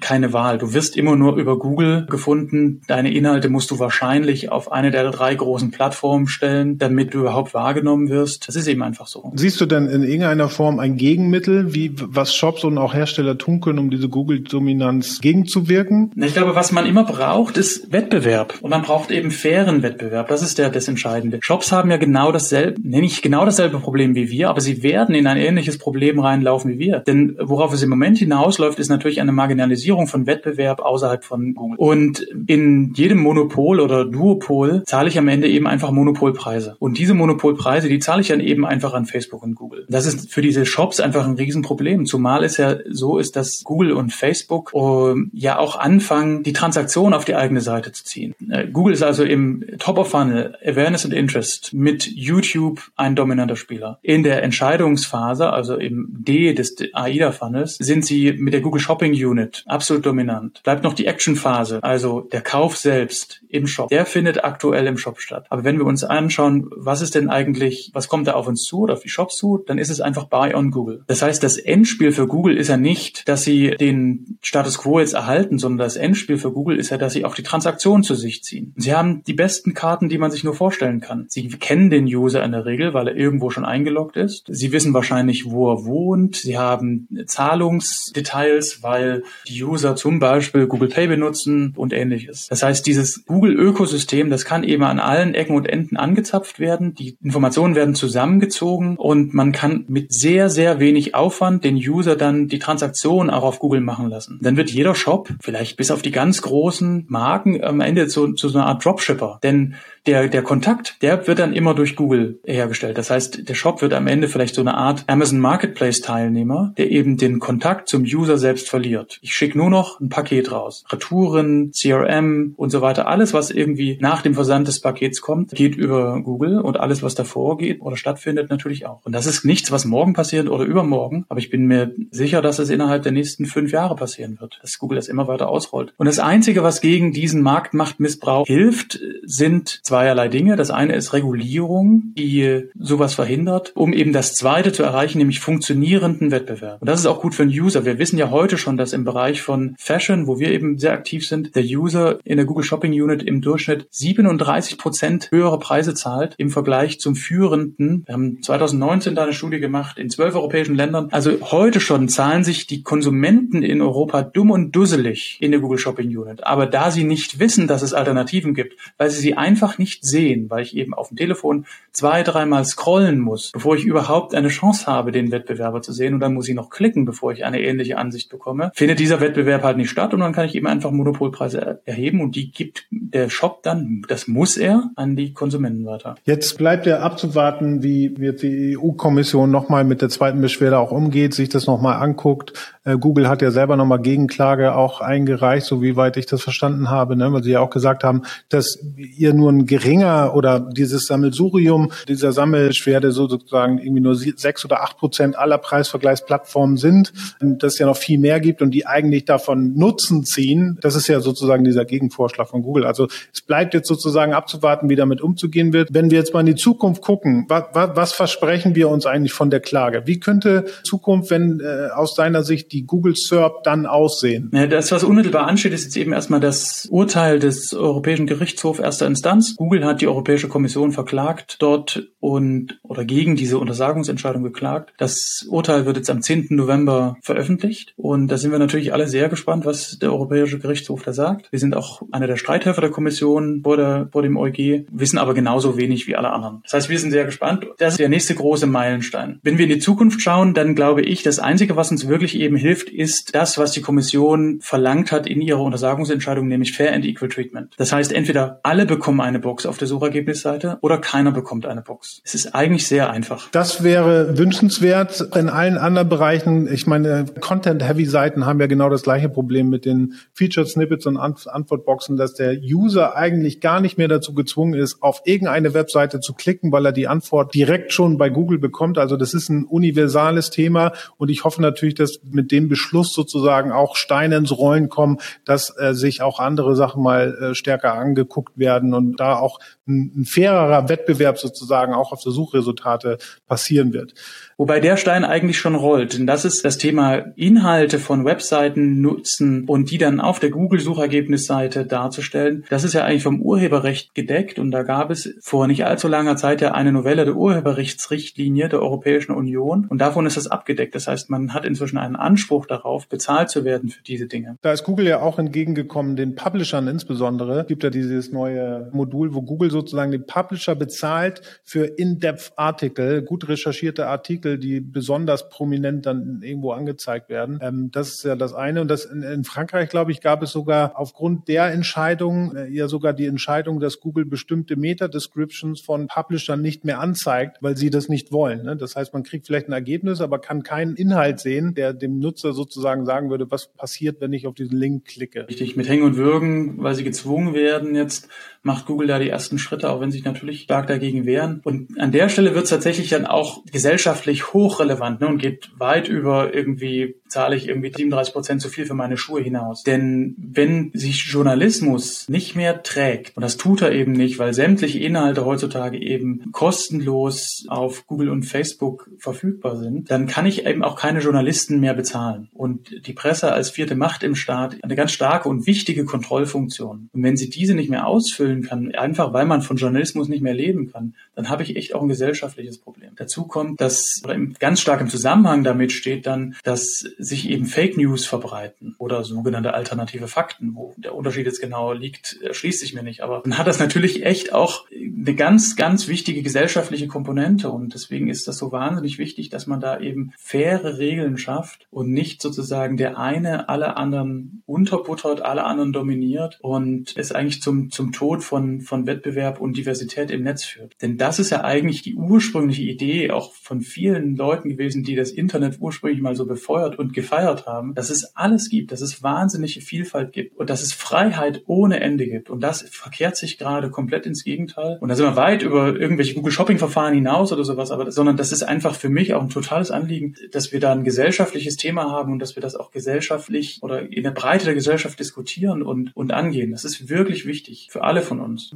keine 0.00 0.32
Wahl. 0.32 0.58
Du 0.58 0.74
wirst 0.74 0.96
immer 0.96 1.16
nur 1.16 1.36
über 1.36 1.58
Google 1.58 2.06
gefunden. 2.10 2.82
Deine 2.86 3.12
Inhalte 3.12 3.48
musst 3.48 3.70
du 3.70 3.78
wahrscheinlich 3.78 4.50
auf 4.52 4.70
eine 4.70 4.90
der 4.90 5.10
drei 5.10 5.34
großen 5.34 5.70
Plattformen 5.70 6.28
stellen, 6.28 6.78
damit 6.78 7.14
du 7.14 7.20
überhaupt 7.20 7.54
wahrgenommen 7.54 8.08
wirst. 8.08 8.48
Das 8.48 8.56
ist 8.56 8.66
eben 8.66 8.82
einfach 8.82 9.06
so. 9.06 9.32
Siehst 9.36 9.60
du 9.60 9.66
denn 9.66 9.86
in 9.86 10.02
irgendeiner 10.02 10.48
Form 10.48 10.78
ein 10.78 10.96
Gegenmittel, 10.96 11.74
wie 11.74 11.92
was 11.94 12.34
Shops 12.34 12.64
und 12.64 12.78
auch 12.78 12.94
Hersteller 12.94 13.38
tun 13.38 13.60
können, 13.60 13.78
um 13.78 13.90
diese 13.90 14.08
Google-Dominanz 14.08 15.20
gegenzuwirken? 15.20 16.12
Ich 16.16 16.34
glaube, 16.34 16.54
was 16.54 16.72
man 16.72 16.86
immer 16.86 17.04
braucht, 17.04 17.56
ist 17.56 17.92
Wettbewerb. 17.92 18.54
Und 18.60 18.70
man 18.70 18.82
braucht 18.82 19.10
eben 19.10 19.30
fairen 19.30 19.82
Wettbewerb. 19.82 20.28
Das 20.28 20.42
ist 20.42 20.58
der 20.58 20.70
das 20.70 20.88
Entscheidende. 20.88 21.38
Shops 21.42 21.59
Shops 21.60 21.72
haben 21.72 21.90
ja 21.90 21.98
genau 21.98 22.32
dasselbe, 22.32 22.80
nenne 22.82 23.04
ich 23.04 23.20
genau 23.20 23.44
dasselbe 23.44 23.80
Problem 23.80 24.14
wie 24.14 24.30
wir, 24.30 24.48
aber 24.48 24.62
sie 24.62 24.82
werden 24.82 25.14
in 25.14 25.26
ein 25.26 25.36
ähnliches 25.36 25.76
Problem 25.76 26.18
reinlaufen 26.18 26.72
wie 26.72 26.78
wir. 26.78 27.00
Denn 27.00 27.36
worauf 27.38 27.74
es 27.74 27.82
im 27.82 27.90
Moment 27.90 28.16
hinausläuft, 28.18 28.78
ist 28.78 28.88
natürlich 28.88 29.20
eine 29.20 29.32
Marginalisierung 29.32 30.06
von 30.06 30.26
Wettbewerb 30.26 30.80
außerhalb 30.80 31.22
von 31.22 31.54
Google. 31.54 31.76
Und 31.78 32.26
in 32.46 32.94
jedem 32.94 33.18
Monopol 33.18 33.80
oder 33.80 34.06
Duopol 34.06 34.84
zahle 34.86 35.08
ich 35.08 35.18
am 35.18 35.28
Ende 35.28 35.48
eben 35.48 35.66
einfach 35.66 35.90
Monopolpreise. 35.90 36.76
Und 36.78 36.96
diese 36.96 37.12
Monopolpreise, 37.12 37.88
die 37.88 37.98
zahle 37.98 38.22
ich 38.22 38.28
dann 38.28 38.40
eben 38.40 38.64
einfach 38.64 38.94
an 38.94 39.04
Facebook 39.04 39.42
und 39.42 39.54
Google. 39.54 39.84
Das 39.90 40.06
ist 40.06 40.32
für 40.32 40.40
diese 40.40 40.64
Shops 40.64 40.98
einfach 40.98 41.26
ein 41.26 41.34
Riesenproblem. 41.34 42.06
Zumal 42.06 42.42
es 42.42 42.56
ja 42.56 42.76
so 42.88 43.18
ist, 43.18 43.36
dass 43.36 43.62
Google 43.64 43.92
und 43.92 44.14
Facebook 44.14 44.72
uh, 44.72 45.14
ja 45.32 45.58
auch 45.58 45.78
anfangen, 45.78 46.42
die 46.42 46.54
Transaktion 46.54 47.12
auf 47.12 47.26
die 47.26 47.34
eigene 47.34 47.60
Seite 47.60 47.92
zu 47.92 48.04
ziehen. 48.04 48.34
Uh, 48.40 48.66
Google 48.72 48.94
ist 48.94 49.02
also 49.02 49.24
im 49.24 49.64
Top 49.78 49.98
of 49.98 50.08
Funnel, 50.08 50.54
Awareness 50.64 51.04
and 51.04 51.12
Interest, 51.12 51.49
mit 51.72 52.06
YouTube 52.06 52.80
ein 52.96 53.16
dominanter 53.16 53.56
Spieler. 53.56 53.98
In 54.02 54.22
der 54.22 54.42
Entscheidungsphase, 54.42 55.52
also 55.52 55.76
im 55.76 56.08
D 56.10 56.54
des 56.54 56.76
AIDA 56.92 57.32
Funnels, 57.32 57.76
sind 57.76 58.04
sie 58.04 58.32
mit 58.32 58.54
der 58.54 58.60
Google 58.60 58.80
Shopping 58.80 59.12
Unit 59.12 59.64
absolut 59.66 60.04
dominant. 60.06 60.62
Bleibt 60.62 60.84
noch 60.84 60.94
die 60.94 61.06
Action 61.06 61.36
Phase, 61.36 61.82
also 61.82 62.20
der 62.20 62.42
Kauf 62.42 62.76
selbst 62.76 63.42
im 63.48 63.66
Shop. 63.66 63.88
Der 63.88 64.06
findet 64.06 64.44
aktuell 64.44 64.86
im 64.86 64.98
Shop 64.98 65.20
statt. 65.20 65.46
Aber 65.50 65.64
wenn 65.64 65.78
wir 65.78 65.86
uns 65.86 66.04
anschauen, 66.04 66.68
was 66.76 67.02
ist 67.02 67.14
denn 67.14 67.28
eigentlich, 67.28 67.90
was 67.94 68.08
kommt 68.08 68.26
da 68.26 68.32
auf 68.32 68.46
uns 68.46 68.64
zu 68.64 68.80
oder 68.80 68.94
auf 68.94 69.02
die 69.02 69.08
Shops 69.08 69.36
zu, 69.36 69.62
dann 69.66 69.78
ist 69.78 69.90
es 69.90 70.00
einfach 70.00 70.24
Buy 70.24 70.54
on 70.54 70.70
Google. 70.70 71.04
Das 71.06 71.22
heißt, 71.22 71.42
das 71.42 71.56
Endspiel 71.56 72.12
für 72.12 72.26
Google 72.26 72.56
ist 72.56 72.68
ja 72.68 72.76
nicht, 72.76 73.28
dass 73.28 73.42
sie 73.42 73.70
den 73.70 74.38
Status 74.42 74.78
quo 74.78 75.00
jetzt 75.00 75.14
erhalten, 75.14 75.58
sondern 75.58 75.78
das 75.78 75.96
Endspiel 75.96 76.38
für 76.38 76.52
Google 76.52 76.78
ist 76.78 76.90
ja, 76.90 76.98
dass 76.98 77.12
sie 77.12 77.24
auch 77.24 77.34
die 77.34 77.42
Transaktion 77.42 78.02
zu 78.02 78.14
sich 78.14 78.42
ziehen. 78.42 78.74
Sie 78.76 78.94
haben 78.94 79.22
die 79.24 79.34
besten 79.34 79.74
Karten, 79.74 80.08
die 80.08 80.18
man 80.18 80.30
sich 80.30 80.44
nur 80.44 80.54
vorstellen 80.54 81.00
kann. 81.00 81.26
Sie 81.28 81.39
kennen 81.48 81.90
den 81.90 82.06
User 82.06 82.42
in 82.42 82.52
der 82.52 82.66
Regel, 82.66 82.94
weil 82.94 83.08
er 83.08 83.16
irgendwo 83.16 83.50
schon 83.50 83.64
eingeloggt 83.64 84.16
ist. 84.16 84.46
Sie 84.48 84.72
wissen 84.72 84.94
wahrscheinlich, 84.94 85.50
wo 85.50 85.72
er 85.72 85.84
wohnt. 85.84 86.36
Sie 86.36 86.58
haben 86.58 87.08
Zahlungsdetails, 87.26 88.82
weil 88.82 89.22
die 89.48 89.62
User 89.62 89.96
zum 89.96 90.18
Beispiel 90.18 90.66
Google 90.66 90.88
Pay 90.88 91.08
benutzen 91.08 91.72
und 91.76 91.92
ähnliches. 91.92 92.48
Das 92.48 92.62
heißt, 92.62 92.86
dieses 92.86 93.24
Google-Ökosystem, 93.26 94.30
das 94.30 94.44
kann 94.44 94.64
eben 94.64 94.84
an 94.84 94.98
allen 94.98 95.34
Ecken 95.34 95.56
und 95.56 95.68
Enden 95.68 95.96
angezapft 95.96 96.58
werden. 96.58 96.94
Die 96.94 97.16
Informationen 97.22 97.74
werden 97.74 97.94
zusammengezogen 97.94 98.96
und 98.96 99.34
man 99.34 99.52
kann 99.52 99.84
mit 99.88 100.12
sehr, 100.12 100.50
sehr 100.50 100.80
wenig 100.80 101.14
Aufwand 101.14 101.64
den 101.64 101.76
User 101.76 102.16
dann 102.16 102.48
die 102.48 102.58
Transaktion 102.58 103.30
auch 103.30 103.42
auf 103.42 103.58
Google 103.58 103.80
machen 103.80 104.08
lassen. 104.08 104.38
Dann 104.42 104.56
wird 104.56 104.70
jeder 104.70 104.94
Shop, 104.94 105.28
vielleicht 105.40 105.76
bis 105.76 105.90
auf 105.90 106.02
die 106.02 106.10
ganz 106.10 106.42
großen 106.42 107.06
Marken, 107.08 107.62
am 107.62 107.80
Ende 107.80 108.08
zu, 108.08 108.32
zu 108.32 108.48
so 108.48 108.58
einer 108.58 108.66
Art 108.66 108.84
Dropshipper. 108.84 109.38
Denn 109.42 109.74
der, 110.06 110.28
der 110.28 110.42
Kontakt, 110.42 111.02
der 111.02 111.16
wird 111.30 111.38
dann 111.38 111.52
immer 111.52 111.74
durch 111.74 111.94
Google 111.94 112.40
hergestellt. 112.44 112.98
Das 112.98 113.08
heißt, 113.08 113.48
der 113.48 113.54
Shop 113.54 113.82
wird 113.82 113.94
am 113.94 114.08
Ende 114.08 114.26
vielleicht 114.26 114.56
so 114.56 114.62
eine 114.62 114.74
Art 114.74 115.04
Amazon 115.06 115.38
Marketplace 115.38 116.00
Teilnehmer, 116.00 116.74
der 116.76 116.90
eben 116.90 117.16
den 117.18 117.38
Kontakt 117.38 117.88
zum 117.88 118.02
User 118.02 118.36
selbst 118.36 118.68
verliert. 118.68 119.20
Ich 119.22 119.32
schicke 119.32 119.56
nur 119.56 119.70
noch 119.70 120.00
ein 120.00 120.08
Paket 120.08 120.50
raus. 120.50 120.84
Retouren, 120.90 121.70
CRM 121.70 122.54
und 122.56 122.70
so 122.70 122.80
weiter. 122.80 123.06
Alles, 123.06 123.32
was 123.32 123.52
irgendwie 123.52 123.96
nach 124.00 124.22
dem 124.22 124.34
Versand 124.34 124.66
des 124.66 124.80
Pakets 124.80 125.20
kommt, 125.20 125.52
geht 125.52 125.76
über 125.76 126.20
Google 126.20 126.60
und 126.60 126.80
alles, 126.80 127.00
was 127.04 127.14
davor 127.14 127.58
geht 127.58 127.80
oder 127.80 127.96
stattfindet, 127.96 128.50
natürlich 128.50 128.86
auch. 128.86 129.00
Und 129.04 129.12
das 129.12 129.26
ist 129.26 129.44
nichts, 129.44 129.70
was 129.70 129.84
morgen 129.84 130.14
passiert 130.14 130.48
oder 130.48 130.64
übermorgen. 130.64 131.26
Aber 131.28 131.38
ich 131.38 131.48
bin 131.48 131.66
mir 131.66 131.94
sicher, 132.10 132.42
dass 132.42 132.58
es 132.58 132.70
innerhalb 132.70 133.04
der 133.04 133.12
nächsten 133.12 133.46
fünf 133.46 133.70
Jahre 133.70 133.94
passieren 133.94 134.40
wird, 134.40 134.58
dass 134.62 134.80
Google 134.80 134.96
das 134.96 135.06
immer 135.06 135.28
weiter 135.28 135.48
ausrollt. 135.48 135.94
Und 135.96 136.06
das 136.06 136.18
Einzige, 136.18 136.64
was 136.64 136.80
gegen 136.80 137.12
diesen 137.12 137.40
Marktmachtmissbrauch 137.42 138.48
hilft, 138.48 138.98
sind 139.22 139.78
zweierlei 139.84 140.26
Dinge. 140.26 140.56
Das 140.56 140.72
eine 140.72 140.96
ist 140.96 141.12
Regulierung, 141.20 142.12
die 142.16 142.64
sowas 142.78 143.14
verhindert, 143.14 143.72
um 143.74 143.92
eben 143.92 144.12
das 144.12 144.34
zweite 144.34 144.72
zu 144.72 144.82
erreichen, 144.82 145.18
nämlich 145.18 145.40
funktionierenden 145.40 146.30
Wettbewerb. 146.30 146.80
Und 146.80 146.88
das 146.88 147.00
ist 147.00 147.06
auch 147.06 147.20
gut 147.20 147.34
für 147.34 147.46
den 147.46 147.58
User. 147.58 147.84
Wir 147.84 147.98
wissen 147.98 148.18
ja 148.18 148.30
heute 148.30 148.58
schon, 148.58 148.76
dass 148.76 148.92
im 148.92 149.04
Bereich 149.04 149.42
von 149.42 149.74
Fashion, 149.78 150.26
wo 150.26 150.38
wir 150.38 150.50
eben 150.50 150.78
sehr 150.78 150.92
aktiv 150.92 151.26
sind, 151.26 151.54
der 151.54 151.64
User 151.64 152.18
in 152.24 152.36
der 152.36 152.46
Google 152.46 152.64
Shopping 152.64 152.92
Unit 152.92 153.22
im 153.22 153.40
Durchschnitt 153.40 153.86
37 153.90 154.78
Prozent 154.78 155.30
höhere 155.30 155.58
Preise 155.58 155.94
zahlt 155.94 156.34
im 156.38 156.50
Vergleich 156.50 157.00
zum 157.00 157.14
führenden. 157.14 158.04
Wir 158.06 158.14
haben 158.14 158.42
2019 158.42 159.14
da 159.14 159.24
eine 159.24 159.32
Studie 159.32 159.60
gemacht 159.60 159.98
in 159.98 160.10
zwölf 160.10 160.34
europäischen 160.34 160.74
Ländern. 160.74 161.08
Also 161.10 161.32
heute 161.40 161.80
schon 161.80 162.08
zahlen 162.08 162.44
sich 162.44 162.66
die 162.66 162.82
Konsumenten 162.82 163.62
in 163.62 163.80
Europa 163.80 164.22
dumm 164.22 164.50
und 164.50 164.72
dusselig 164.72 165.38
in 165.40 165.50
der 165.50 165.60
Google 165.60 165.78
Shopping 165.78 166.16
Unit. 166.16 166.44
Aber 166.44 166.66
da 166.66 166.90
sie 166.90 167.04
nicht 167.04 167.38
wissen, 167.38 167.66
dass 167.66 167.82
es 167.82 167.94
Alternativen 167.94 168.54
gibt, 168.54 168.76
weil 168.98 169.10
sie 169.10 169.20
sie 169.20 169.36
einfach 169.36 169.78
nicht 169.78 170.04
sehen, 170.04 170.48
weil 170.48 170.62
ich 170.62 170.76
eben 170.76 170.94
auf 170.94 171.09
dem 171.10 171.16
Telefon 171.16 171.66
zwei, 171.92 172.22
dreimal 172.22 172.64
scrollen 172.64 173.18
muss, 173.18 173.50
bevor 173.52 173.76
ich 173.76 173.84
überhaupt 173.84 174.34
eine 174.34 174.48
Chance 174.48 174.86
habe, 174.86 175.12
den 175.12 175.32
Wettbewerber 175.32 175.82
zu 175.82 175.92
sehen. 175.92 176.14
Und 176.14 176.20
dann 176.20 176.34
muss 176.34 176.48
ich 176.48 176.54
noch 176.54 176.70
klicken, 176.70 177.04
bevor 177.04 177.32
ich 177.32 177.44
eine 177.44 177.60
ähnliche 177.60 177.98
Ansicht 177.98 178.30
bekomme. 178.30 178.70
Findet 178.74 178.98
dieser 178.98 179.20
Wettbewerb 179.20 179.62
halt 179.62 179.76
nicht 179.76 179.90
statt 179.90 180.14
und 180.14 180.20
dann 180.20 180.32
kann 180.32 180.46
ich 180.46 180.54
eben 180.54 180.66
einfach 180.66 180.90
Monopolpreise 180.90 181.80
erheben 181.84 182.20
und 182.20 182.36
die 182.36 182.50
gibt 182.50 182.86
der 182.90 183.28
Shop 183.28 183.62
dann, 183.62 184.02
das 184.08 184.28
muss 184.28 184.56
er, 184.56 184.90
an 184.96 185.16
die 185.16 185.32
Konsumenten 185.32 185.84
weiter. 185.86 186.14
Jetzt 186.24 186.58
bleibt 186.58 186.86
ja 186.86 187.00
abzuwarten, 187.00 187.82
wie 187.82 188.16
wird 188.18 188.42
die 188.42 188.76
EU-Kommission 188.78 189.50
nochmal 189.50 189.84
mit 189.84 190.02
der 190.02 190.08
zweiten 190.08 190.40
Beschwerde 190.40 190.78
auch 190.78 190.92
umgeht, 190.92 191.34
sich 191.34 191.48
das 191.48 191.66
nochmal 191.66 191.96
anguckt. 192.02 192.52
Äh, 192.84 192.96
Google 192.96 193.28
hat 193.28 193.42
ja 193.42 193.50
selber 193.50 193.76
nochmal 193.76 194.00
Gegenklage 194.00 194.74
auch 194.74 195.00
eingereicht, 195.00 195.66
so 195.66 195.82
wie 195.82 195.96
weit 195.96 196.16
ich 196.16 196.26
das 196.26 196.42
verstanden 196.42 196.90
habe, 196.90 197.16
ne? 197.16 197.32
weil 197.32 197.42
sie 197.42 197.52
ja 197.52 197.60
auch 197.60 197.70
gesagt 197.70 198.04
haben, 198.04 198.22
dass 198.48 198.78
ihr 198.96 199.34
nur 199.34 199.50
ein 199.50 199.66
geringer 199.66 200.34
oder 200.34 200.60
dieses 200.90 201.06
Sammelsurium 201.06 201.92
dieser 202.08 202.32
Sammelschwerde 202.32 203.12
sozusagen 203.12 203.78
irgendwie 203.78 204.00
nur 204.00 204.14
sechs 204.14 204.64
oder 204.64 204.82
acht 204.82 204.98
Prozent 204.98 205.38
aller 205.38 205.58
Preisvergleichsplattformen 205.58 206.76
sind, 206.76 207.12
dass 207.40 207.74
es 207.74 207.78
ja 207.78 207.86
noch 207.86 207.96
viel 207.96 208.18
mehr 208.18 208.40
gibt 208.40 208.62
und 208.62 208.72
die 208.72 208.86
eigentlich 208.86 209.24
davon 209.24 209.74
Nutzen 209.74 210.24
ziehen. 210.24 210.78
Das 210.80 210.96
ist 210.96 211.08
ja 211.08 211.20
sozusagen 211.20 211.64
dieser 211.64 211.84
Gegenvorschlag 211.84 212.48
von 212.48 212.62
Google. 212.62 212.84
Also 212.84 213.08
es 213.32 213.40
bleibt 213.40 213.74
jetzt 213.74 213.88
sozusagen 213.88 214.32
abzuwarten, 214.32 214.88
wie 214.88 214.96
damit 214.96 215.20
umzugehen 215.20 215.72
wird. 215.72 215.88
Wenn 215.92 216.10
wir 216.10 216.18
jetzt 216.18 216.34
mal 216.34 216.40
in 216.40 216.46
die 216.46 216.54
Zukunft 216.54 217.02
gucken, 217.02 217.46
was, 217.48 217.64
was, 217.72 218.12
versprechen 218.12 218.74
wir 218.74 218.88
uns 218.88 219.06
eigentlich 219.06 219.32
von 219.32 219.50
der 219.50 219.60
Klage? 219.60 220.02
Wie 220.06 220.18
könnte 220.18 220.66
Zukunft, 220.84 221.30
wenn 221.30 221.60
äh, 221.60 221.88
aus 221.94 222.14
seiner 222.16 222.42
Sicht 222.42 222.72
die 222.72 222.84
Google 222.84 223.14
SERP 223.16 223.62
dann 223.62 223.86
aussehen? 223.86 224.50
Das, 224.68 224.90
was 224.92 225.04
unmittelbar 225.04 225.46
ansteht, 225.46 225.72
ist 225.72 225.84
jetzt 225.84 225.96
eben 225.96 226.12
erstmal 226.12 226.40
das 226.40 226.88
Urteil 226.90 227.38
des 227.38 227.72
Europäischen 227.72 228.26
Gerichtshofs 228.26 228.80
erster 228.80 229.06
Instanz. 229.06 229.54
Google 229.56 229.84
hat 229.84 230.00
die 230.00 230.08
Europäische 230.08 230.48
Kommission 230.48 230.79
verklagt 230.88 231.56
dort 231.60 232.08
und 232.20 232.80
oder 232.82 233.04
gegen 233.04 233.36
diese 233.36 233.58
Untersagungsentscheidung 233.58 234.42
geklagt. 234.42 234.92
Das 234.98 235.46
Urteil 235.48 235.86
wird 235.86 235.96
jetzt 235.96 236.10
am 236.10 236.22
10. 236.22 236.48
November 236.50 237.16
veröffentlicht 237.22 237.94
und 237.96 238.28
da 238.28 238.36
sind 238.38 238.52
wir 238.52 238.58
natürlich 238.58 238.92
alle 238.92 239.08
sehr 239.08 239.28
gespannt, 239.28 239.64
was 239.64 239.98
der 239.98 240.12
Europäische 240.12 240.58
Gerichtshof 240.58 241.02
da 241.02 241.12
sagt. 241.12 241.50
Wir 241.52 241.58
sind 241.58 241.76
auch 241.76 242.02
einer 242.12 242.26
der 242.26 242.36
Streithelfer 242.36 242.80
der 242.80 242.90
Kommission 242.90 243.60
vor, 243.62 243.76
der, 243.76 244.08
vor 244.12 244.22
dem 244.22 244.36
EuG, 244.36 244.86
wissen 244.90 245.18
aber 245.18 245.34
genauso 245.34 245.76
wenig 245.76 246.06
wie 246.06 246.16
alle 246.16 246.30
anderen. 246.30 246.60
Das 246.64 246.74
heißt, 246.74 246.88
wir 246.88 246.98
sind 246.98 247.10
sehr 247.10 247.24
gespannt. 247.24 247.66
Das 247.78 247.94
ist 247.94 248.00
der 248.00 248.08
nächste 248.08 248.34
große 248.34 248.66
Meilenstein. 248.66 249.40
Wenn 249.42 249.58
wir 249.58 249.66
in 249.66 249.72
die 249.72 249.78
Zukunft 249.78 250.20
schauen, 250.20 250.54
dann 250.54 250.74
glaube 250.74 251.02
ich, 251.02 251.22
das 251.22 251.38
Einzige, 251.38 251.76
was 251.76 251.90
uns 251.90 252.08
wirklich 252.08 252.38
eben 252.38 252.56
hilft, 252.56 252.88
ist 252.88 253.34
das, 253.34 253.58
was 253.58 253.72
die 253.72 253.80
Kommission 253.80 254.60
verlangt 254.60 255.12
hat 255.12 255.26
in 255.26 255.40
ihrer 255.40 255.60
Untersagungsentscheidung, 255.60 256.48
nämlich 256.48 256.72
Fair 256.72 256.92
and 256.92 257.04
Equal 257.04 257.30
Treatment. 257.30 257.74
Das 257.76 257.92
heißt, 257.92 258.12
entweder 258.12 258.60
alle 258.62 258.86
bekommen 258.86 259.20
eine 259.20 259.38
Box 259.38 259.66
auf 259.66 259.78
der 259.78 259.88
Suchergebnisseite 259.88 260.69
oder 260.80 260.98
keiner 260.98 261.32
bekommt 261.32 261.66
eine 261.66 261.82
Box. 261.82 262.20
Es 262.24 262.34
ist 262.34 262.54
eigentlich 262.54 262.86
sehr 262.86 263.10
einfach. 263.10 263.48
Das 263.50 263.82
wäre 263.82 264.38
wünschenswert. 264.38 265.20
In 265.34 265.48
allen 265.48 265.78
anderen 265.78 266.08
Bereichen, 266.08 266.72
ich 266.72 266.86
meine, 266.86 267.24
Content-Heavy-Seiten 267.40 268.46
haben 268.46 268.60
ja 268.60 268.66
genau 268.66 268.88
das 268.88 269.02
gleiche 269.02 269.28
Problem 269.28 269.68
mit 269.68 269.84
den 269.84 270.14
Featured 270.32 270.68
Snippets 270.68 271.06
und 271.06 271.16
Antwortboxen, 271.16 272.16
dass 272.16 272.34
der 272.34 272.54
User 272.54 273.16
eigentlich 273.16 273.60
gar 273.60 273.80
nicht 273.80 273.98
mehr 273.98 274.08
dazu 274.08 274.34
gezwungen 274.34 274.74
ist, 274.74 275.02
auf 275.02 275.22
irgendeine 275.24 275.74
Webseite 275.74 276.20
zu 276.20 276.34
klicken, 276.34 276.72
weil 276.72 276.86
er 276.86 276.92
die 276.92 277.08
Antwort 277.08 277.54
direkt 277.54 277.92
schon 277.92 278.18
bei 278.18 278.30
Google 278.30 278.58
bekommt. 278.58 278.98
Also 278.98 279.16
das 279.16 279.34
ist 279.34 279.48
ein 279.48 279.64
universales 279.64 280.50
Thema 280.50 280.92
und 281.16 281.30
ich 281.30 281.44
hoffe 281.44 281.62
natürlich, 281.62 281.94
dass 281.94 282.20
mit 282.24 282.52
dem 282.52 282.68
Beschluss 282.68 283.12
sozusagen 283.12 283.72
auch 283.72 283.96
Steine 283.96 284.36
ins 284.36 284.56
Rollen 284.56 284.88
kommen, 284.88 285.18
dass 285.44 285.74
äh, 285.78 285.94
sich 285.94 286.22
auch 286.22 286.40
andere 286.40 286.76
Sachen 286.76 287.02
mal 287.02 287.34
äh, 287.34 287.54
stärker 287.54 287.94
angeguckt 287.94 288.58
werden 288.58 288.94
und 288.94 289.18
da 289.18 289.36
auch 289.36 289.58
ein, 289.90 290.12
ein 290.16 290.24
fairerer 290.24 290.88
Wettbewerb 290.88 291.38
sozusagen 291.38 291.92
auch 291.94 292.12
auf 292.12 292.22
der 292.22 292.32
Suchresultate 292.32 293.18
passieren 293.46 293.92
wird. 293.92 294.14
Wobei 294.56 294.78
der 294.78 294.98
Stein 294.98 295.24
eigentlich 295.24 295.58
schon 295.58 295.74
rollt. 295.74 296.18
Denn 296.18 296.26
das 296.26 296.44
ist 296.44 296.66
das 296.66 296.76
Thema 296.76 297.14
Inhalte 297.34 297.98
von 297.98 298.26
Webseiten 298.26 299.00
nutzen 299.00 299.64
und 299.66 299.90
die 299.90 299.96
dann 299.98 300.20
auf 300.20 300.38
der 300.38 300.50
Google-Suchergebnisseite 300.50 301.86
darzustellen. 301.86 302.64
Das 302.68 302.84
ist 302.84 302.92
ja 302.92 303.04
eigentlich 303.04 303.22
vom 303.22 303.40
Urheberrecht 303.40 304.14
gedeckt 304.14 304.58
und 304.58 304.70
da 304.70 304.82
gab 304.82 305.10
es 305.10 305.34
vor 305.40 305.66
nicht 305.66 305.86
allzu 305.86 306.08
langer 306.08 306.36
Zeit 306.36 306.60
ja 306.60 306.72
eine 306.72 306.92
Novelle 306.92 307.24
der 307.24 307.36
Urheberrechtsrichtlinie 307.36 308.68
der 308.68 308.82
Europäischen 308.82 309.32
Union 309.32 309.86
und 309.88 309.98
davon 309.98 310.26
ist 310.26 310.36
das 310.36 310.46
abgedeckt. 310.46 310.94
Das 310.94 311.06
heißt, 311.06 311.30
man 311.30 311.54
hat 311.54 311.64
inzwischen 311.64 311.96
einen 311.96 312.16
Anspruch 312.16 312.66
darauf, 312.66 313.08
bezahlt 313.08 313.48
zu 313.48 313.64
werden 313.64 313.88
für 313.88 314.02
diese 314.02 314.26
Dinge. 314.26 314.58
Da 314.60 314.72
ist 314.72 314.84
Google 314.84 315.06
ja 315.06 315.22
auch 315.22 315.38
entgegengekommen, 315.38 316.16
den 316.16 316.34
Publishern 316.34 316.86
insbesondere. 316.86 317.60
Es 317.60 317.66
gibt 317.66 317.82
ja 317.82 317.88
dieses 317.88 318.30
neue 318.30 318.90
Modul, 318.92 319.34
wo 319.34 319.40
Google 319.40 319.70
sozusagen 319.80 320.12
den 320.12 320.26
Pub 320.26 320.50
Publisher 320.50 320.74
bezahlt 320.74 321.42
für 321.64 321.84
In-Depth-Artikel, 321.84 323.22
gut 323.22 323.48
recherchierte 323.48 324.06
Artikel, 324.06 324.58
die 324.58 324.80
besonders 324.80 325.48
prominent 325.48 326.06
dann 326.06 326.40
irgendwo 326.42 326.72
angezeigt 326.72 327.28
werden. 327.28 327.60
Ähm, 327.62 327.90
das 327.92 328.08
ist 328.08 328.24
ja 328.24 328.34
das 328.34 328.52
eine. 328.52 328.80
Und 328.80 328.88
das 328.88 329.04
in, 329.04 329.22
in 329.22 329.44
Frankreich, 329.44 329.88
glaube 329.90 330.10
ich, 330.12 330.20
gab 330.20 330.42
es 330.42 330.50
sogar 330.50 330.98
aufgrund 330.98 331.46
der 331.46 331.72
Entscheidung, 331.72 332.56
äh, 332.56 332.68
ja 332.68 332.88
sogar 332.88 333.12
die 333.12 333.26
Entscheidung, 333.26 333.78
dass 333.78 334.00
Google 334.00 334.24
bestimmte 334.24 334.76
Meta-Descriptions 334.76 335.80
von 335.80 336.08
Publishern 336.08 336.60
nicht 336.60 336.84
mehr 336.84 337.00
anzeigt, 337.00 337.58
weil 337.60 337.76
sie 337.76 337.90
das 337.90 338.08
nicht 338.08 338.32
wollen. 338.32 338.64
Ne? 338.64 338.76
Das 338.76 338.96
heißt, 338.96 339.12
man 339.12 339.22
kriegt 339.22 339.46
vielleicht 339.46 339.68
ein 339.68 339.72
Ergebnis, 339.72 340.20
aber 340.20 340.40
kann 340.40 340.62
keinen 340.62 340.96
Inhalt 340.96 341.38
sehen, 341.38 341.74
der 341.74 341.92
dem 341.92 342.18
Nutzer 342.18 342.54
sozusagen 342.54 343.04
sagen 343.04 343.30
würde, 343.30 343.50
was 343.50 343.68
passiert, 343.68 344.20
wenn 344.20 344.32
ich 344.32 344.46
auf 344.46 344.54
diesen 344.54 344.76
Link 344.76 345.04
klicke. 345.04 345.46
Richtig, 345.48 345.76
mit 345.76 345.88
Hängen 345.88 346.02
und 346.02 346.16
Würgen, 346.16 346.82
weil 346.82 346.94
sie 346.94 347.04
gezwungen 347.04 347.54
werden 347.54 347.94
jetzt, 347.94 348.28
macht 348.62 348.86
Google 348.86 349.06
da 349.06 349.18
die 349.18 349.28
ersten 349.28 349.58
Schritte, 349.60 349.90
auch 349.90 350.00
wenn 350.00 350.10
sich 350.10 350.24
natürlich 350.24 350.62
stark 350.62 350.86
dagegen 350.86 351.26
wehren. 351.26 351.60
Und 351.64 352.00
an 352.00 352.12
der 352.12 352.28
Stelle 352.28 352.54
wird 352.54 352.64
es 352.64 352.70
tatsächlich 352.70 353.08
dann 353.10 353.26
auch 353.26 353.64
gesellschaftlich 353.70 354.52
hochrelevant 354.52 355.20
ne, 355.20 355.28
und 355.28 355.38
geht 355.38 355.70
weit 355.78 356.08
über 356.08 356.54
irgendwie, 356.54 357.16
zahle 357.28 357.56
ich 357.56 357.68
irgendwie 357.68 357.92
37 357.94 358.32
Prozent 358.32 358.62
zu 358.62 358.68
viel 358.68 358.86
für 358.86 358.94
meine 358.94 359.16
Schuhe 359.16 359.40
hinaus. 359.40 359.82
Denn 359.82 360.34
wenn 360.38 360.90
sich 360.94 361.26
Journalismus 361.26 362.28
nicht 362.28 362.56
mehr 362.56 362.82
trägt, 362.82 363.36
und 363.36 363.42
das 363.42 363.56
tut 363.56 363.82
er 363.82 363.92
eben 363.92 364.12
nicht, 364.12 364.38
weil 364.38 364.54
sämtliche 364.54 364.98
Inhalte 364.98 365.44
heutzutage 365.44 365.98
eben 365.98 366.50
kostenlos 366.52 367.64
auf 367.68 368.06
Google 368.06 368.30
und 368.30 368.44
Facebook 368.44 369.10
verfügbar 369.18 369.76
sind, 369.76 370.10
dann 370.10 370.26
kann 370.26 370.46
ich 370.46 370.66
eben 370.66 370.82
auch 370.82 370.96
keine 370.96 371.20
Journalisten 371.20 371.80
mehr 371.80 371.94
bezahlen. 371.94 372.48
Und 372.52 373.06
die 373.06 373.12
Presse 373.12 373.52
als 373.52 373.70
vierte 373.70 373.94
Macht 373.94 374.22
im 374.22 374.34
Staat 374.34 374.76
eine 374.82 374.96
ganz 374.96 375.12
starke 375.12 375.48
und 375.48 375.66
wichtige 375.66 376.04
Kontrollfunktion. 376.04 377.10
Und 377.12 377.22
wenn 377.22 377.36
sie 377.36 377.50
diese 377.50 377.74
nicht 377.74 377.90
mehr 377.90 378.06
ausfüllen 378.06 378.62
kann, 378.62 378.94
einfach 378.94 379.32
weil 379.32 379.46
man 379.50 379.60
von 379.60 379.76
Journalismus 379.76 380.28
nicht 380.28 380.42
mehr 380.42 380.54
leben 380.54 380.90
kann, 380.90 381.14
dann 381.34 381.50
habe 381.50 381.62
ich 381.62 381.76
echt 381.76 381.94
auch 381.94 382.00
ein 382.00 382.08
gesellschaftliches 382.08 382.78
Problem. 382.78 383.10
Dazu 383.16 383.44
kommt, 383.44 383.80
dass 383.80 384.22
oder 384.24 384.38
ganz 384.58 384.80
stark 384.80 385.00
Zusammenhang 385.10 385.64
damit 385.64 385.92
steht 385.92 386.26
dann, 386.26 386.56
dass 386.64 387.04
sich 387.18 387.48
eben 387.50 387.66
Fake 387.66 387.96
News 387.96 388.26
verbreiten 388.26 388.94
oder 388.98 389.24
sogenannte 389.24 389.74
alternative 389.74 390.28
Fakten. 390.28 390.74
Wo 390.74 390.94
der 390.96 391.14
Unterschied 391.14 391.46
jetzt 391.46 391.60
genau 391.60 391.92
liegt, 391.92 392.40
erschließt 392.42 392.80
sich 392.80 392.94
mir 392.94 393.02
nicht. 393.02 393.22
Aber 393.22 393.42
dann 393.44 393.58
hat 393.58 393.66
das 393.66 393.78
natürlich 393.78 394.24
echt 394.24 394.52
auch 394.52 394.86
eine 394.90 395.34
ganz, 395.34 395.76
ganz 395.76 396.08
wichtige 396.08 396.42
gesellschaftliche 396.42 397.08
Komponente. 397.08 397.70
Und 397.70 397.94
deswegen 397.94 398.28
ist 398.28 398.46
das 398.48 398.58
so 398.58 398.72
wahnsinnig 398.72 399.18
wichtig, 399.18 399.50
dass 399.50 399.66
man 399.66 399.80
da 399.80 399.98
eben 399.98 400.32
faire 400.38 400.98
Regeln 400.98 401.38
schafft 401.38 401.86
und 401.90 402.10
nicht 402.10 402.40
sozusagen 402.40 402.96
der 402.96 403.18
eine 403.18 403.68
alle 403.68 403.96
anderen 403.96 404.62
unterbuttert, 404.66 405.42
alle 405.42 405.64
anderen 405.64 405.92
dominiert 405.92 406.58
und 406.62 407.16
es 407.16 407.32
eigentlich 407.32 407.62
zum, 407.62 407.90
zum 407.90 408.12
Tod 408.12 408.44
von, 408.44 408.80
von 408.80 409.06
Wettbewerb 409.06 409.39
und 409.48 409.76
Diversität 409.76 410.30
im 410.30 410.42
Netz 410.42 410.64
führt. 410.64 410.94
Denn 411.02 411.16
das 411.16 411.38
ist 411.38 411.50
ja 411.50 411.64
eigentlich 411.64 412.02
die 412.02 412.14
ursprüngliche 412.14 412.82
Idee 412.82 413.30
auch 413.30 413.52
von 413.52 413.80
vielen 413.80 414.36
Leuten 414.36 414.68
gewesen, 414.68 415.02
die 415.02 415.16
das 415.16 415.30
Internet 415.30 415.78
ursprünglich 415.80 416.20
mal 416.20 416.36
so 416.36 416.46
befeuert 416.46 416.98
und 416.98 417.12
gefeiert 417.12 417.66
haben, 417.66 417.94
dass 417.94 418.10
es 418.10 418.36
alles 418.36 418.68
gibt, 418.68 418.92
dass 418.92 419.00
es 419.00 419.22
wahnsinnige 419.22 419.80
Vielfalt 419.80 420.32
gibt 420.32 420.56
und 420.56 420.70
dass 420.70 420.82
es 420.82 420.92
Freiheit 420.92 421.62
ohne 421.66 422.00
Ende 422.00 422.26
gibt. 422.26 422.50
Und 422.50 422.60
das 422.60 422.82
verkehrt 422.82 423.36
sich 423.36 423.58
gerade 423.58 423.90
komplett 423.90 424.26
ins 424.26 424.44
Gegenteil. 424.44 424.98
Und 425.00 425.08
da 425.08 425.16
sind 425.16 425.26
wir 425.26 425.36
weit 425.36 425.62
über 425.62 425.96
irgendwelche 425.96 426.34
Google 426.34 426.52
Shopping 426.52 426.78
Verfahren 426.78 427.14
hinaus 427.14 427.52
oder 427.52 427.64
sowas, 427.64 427.90
aber 427.90 428.10
sondern 428.10 428.36
das 428.36 428.52
ist 428.52 428.62
einfach 428.62 428.94
für 428.94 429.08
mich 429.08 429.34
auch 429.34 429.42
ein 429.42 429.48
totales 429.48 429.90
Anliegen, 429.90 430.34
dass 430.52 430.72
wir 430.72 430.80
da 430.80 430.92
ein 430.92 431.04
gesellschaftliches 431.04 431.76
Thema 431.76 432.10
haben 432.10 432.32
und 432.32 432.38
dass 432.40 432.56
wir 432.56 432.62
das 432.62 432.74
auch 432.76 432.90
gesellschaftlich 432.90 433.78
oder 433.82 434.10
in 434.10 434.22
der 434.22 434.30
Breite 434.30 434.64
der 434.64 434.74
Gesellschaft 434.74 435.18
diskutieren 435.18 435.82
und, 435.82 436.14
und 436.16 436.32
angehen. 436.32 436.72
Das 436.72 436.84
ist 436.84 437.08
wirklich 437.08 437.46
wichtig 437.46 437.88
für 437.90 438.02
alle 438.02 438.22
von 438.22 438.40
uns. 438.40 438.70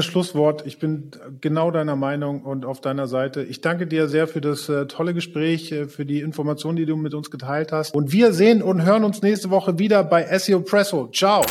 Wunderschönes 0.00 0.06
Schlusswort. 0.06 0.66
Ich 0.66 0.78
bin 0.78 1.10
genau 1.40 1.70
deiner 1.70 1.96
Meinung 1.96 2.42
und 2.42 2.64
auf 2.64 2.80
deiner 2.80 3.06
Seite. 3.06 3.42
Ich 3.42 3.60
danke 3.60 3.86
dir 3.86 4.08
sehr 4.08 4.26
für 4.26 4.40
das 4.40 4.68
äh, 4.68 4.86
tolle 4.86 5.14
Gespräch, 5.14 5.72
äh, 5.72 5.86
für 5.86 6.06
die 6.06 6.20
Informationen, 6.20 6.76
die 6.76 6.86
du 6.86 6.96
mit 6.96 7.14
uns 7.14 7.30
geteilt 7.30 7.72
hast. 7.72 7.94
Und 7.94 8.12
wir 8.12 8.32
sehen 8.32 8.62
und 8.62 8.84
hören 8.84 9.04
uns 9.04 9.22
nächste 9.22 9.50
Woche 9.50 9.78
wieder 9.78 10.02
bei 10.02 10.26
SEO 10.38 10.60
Presso. 10.60 11.08
Ciao. 11.12 11.42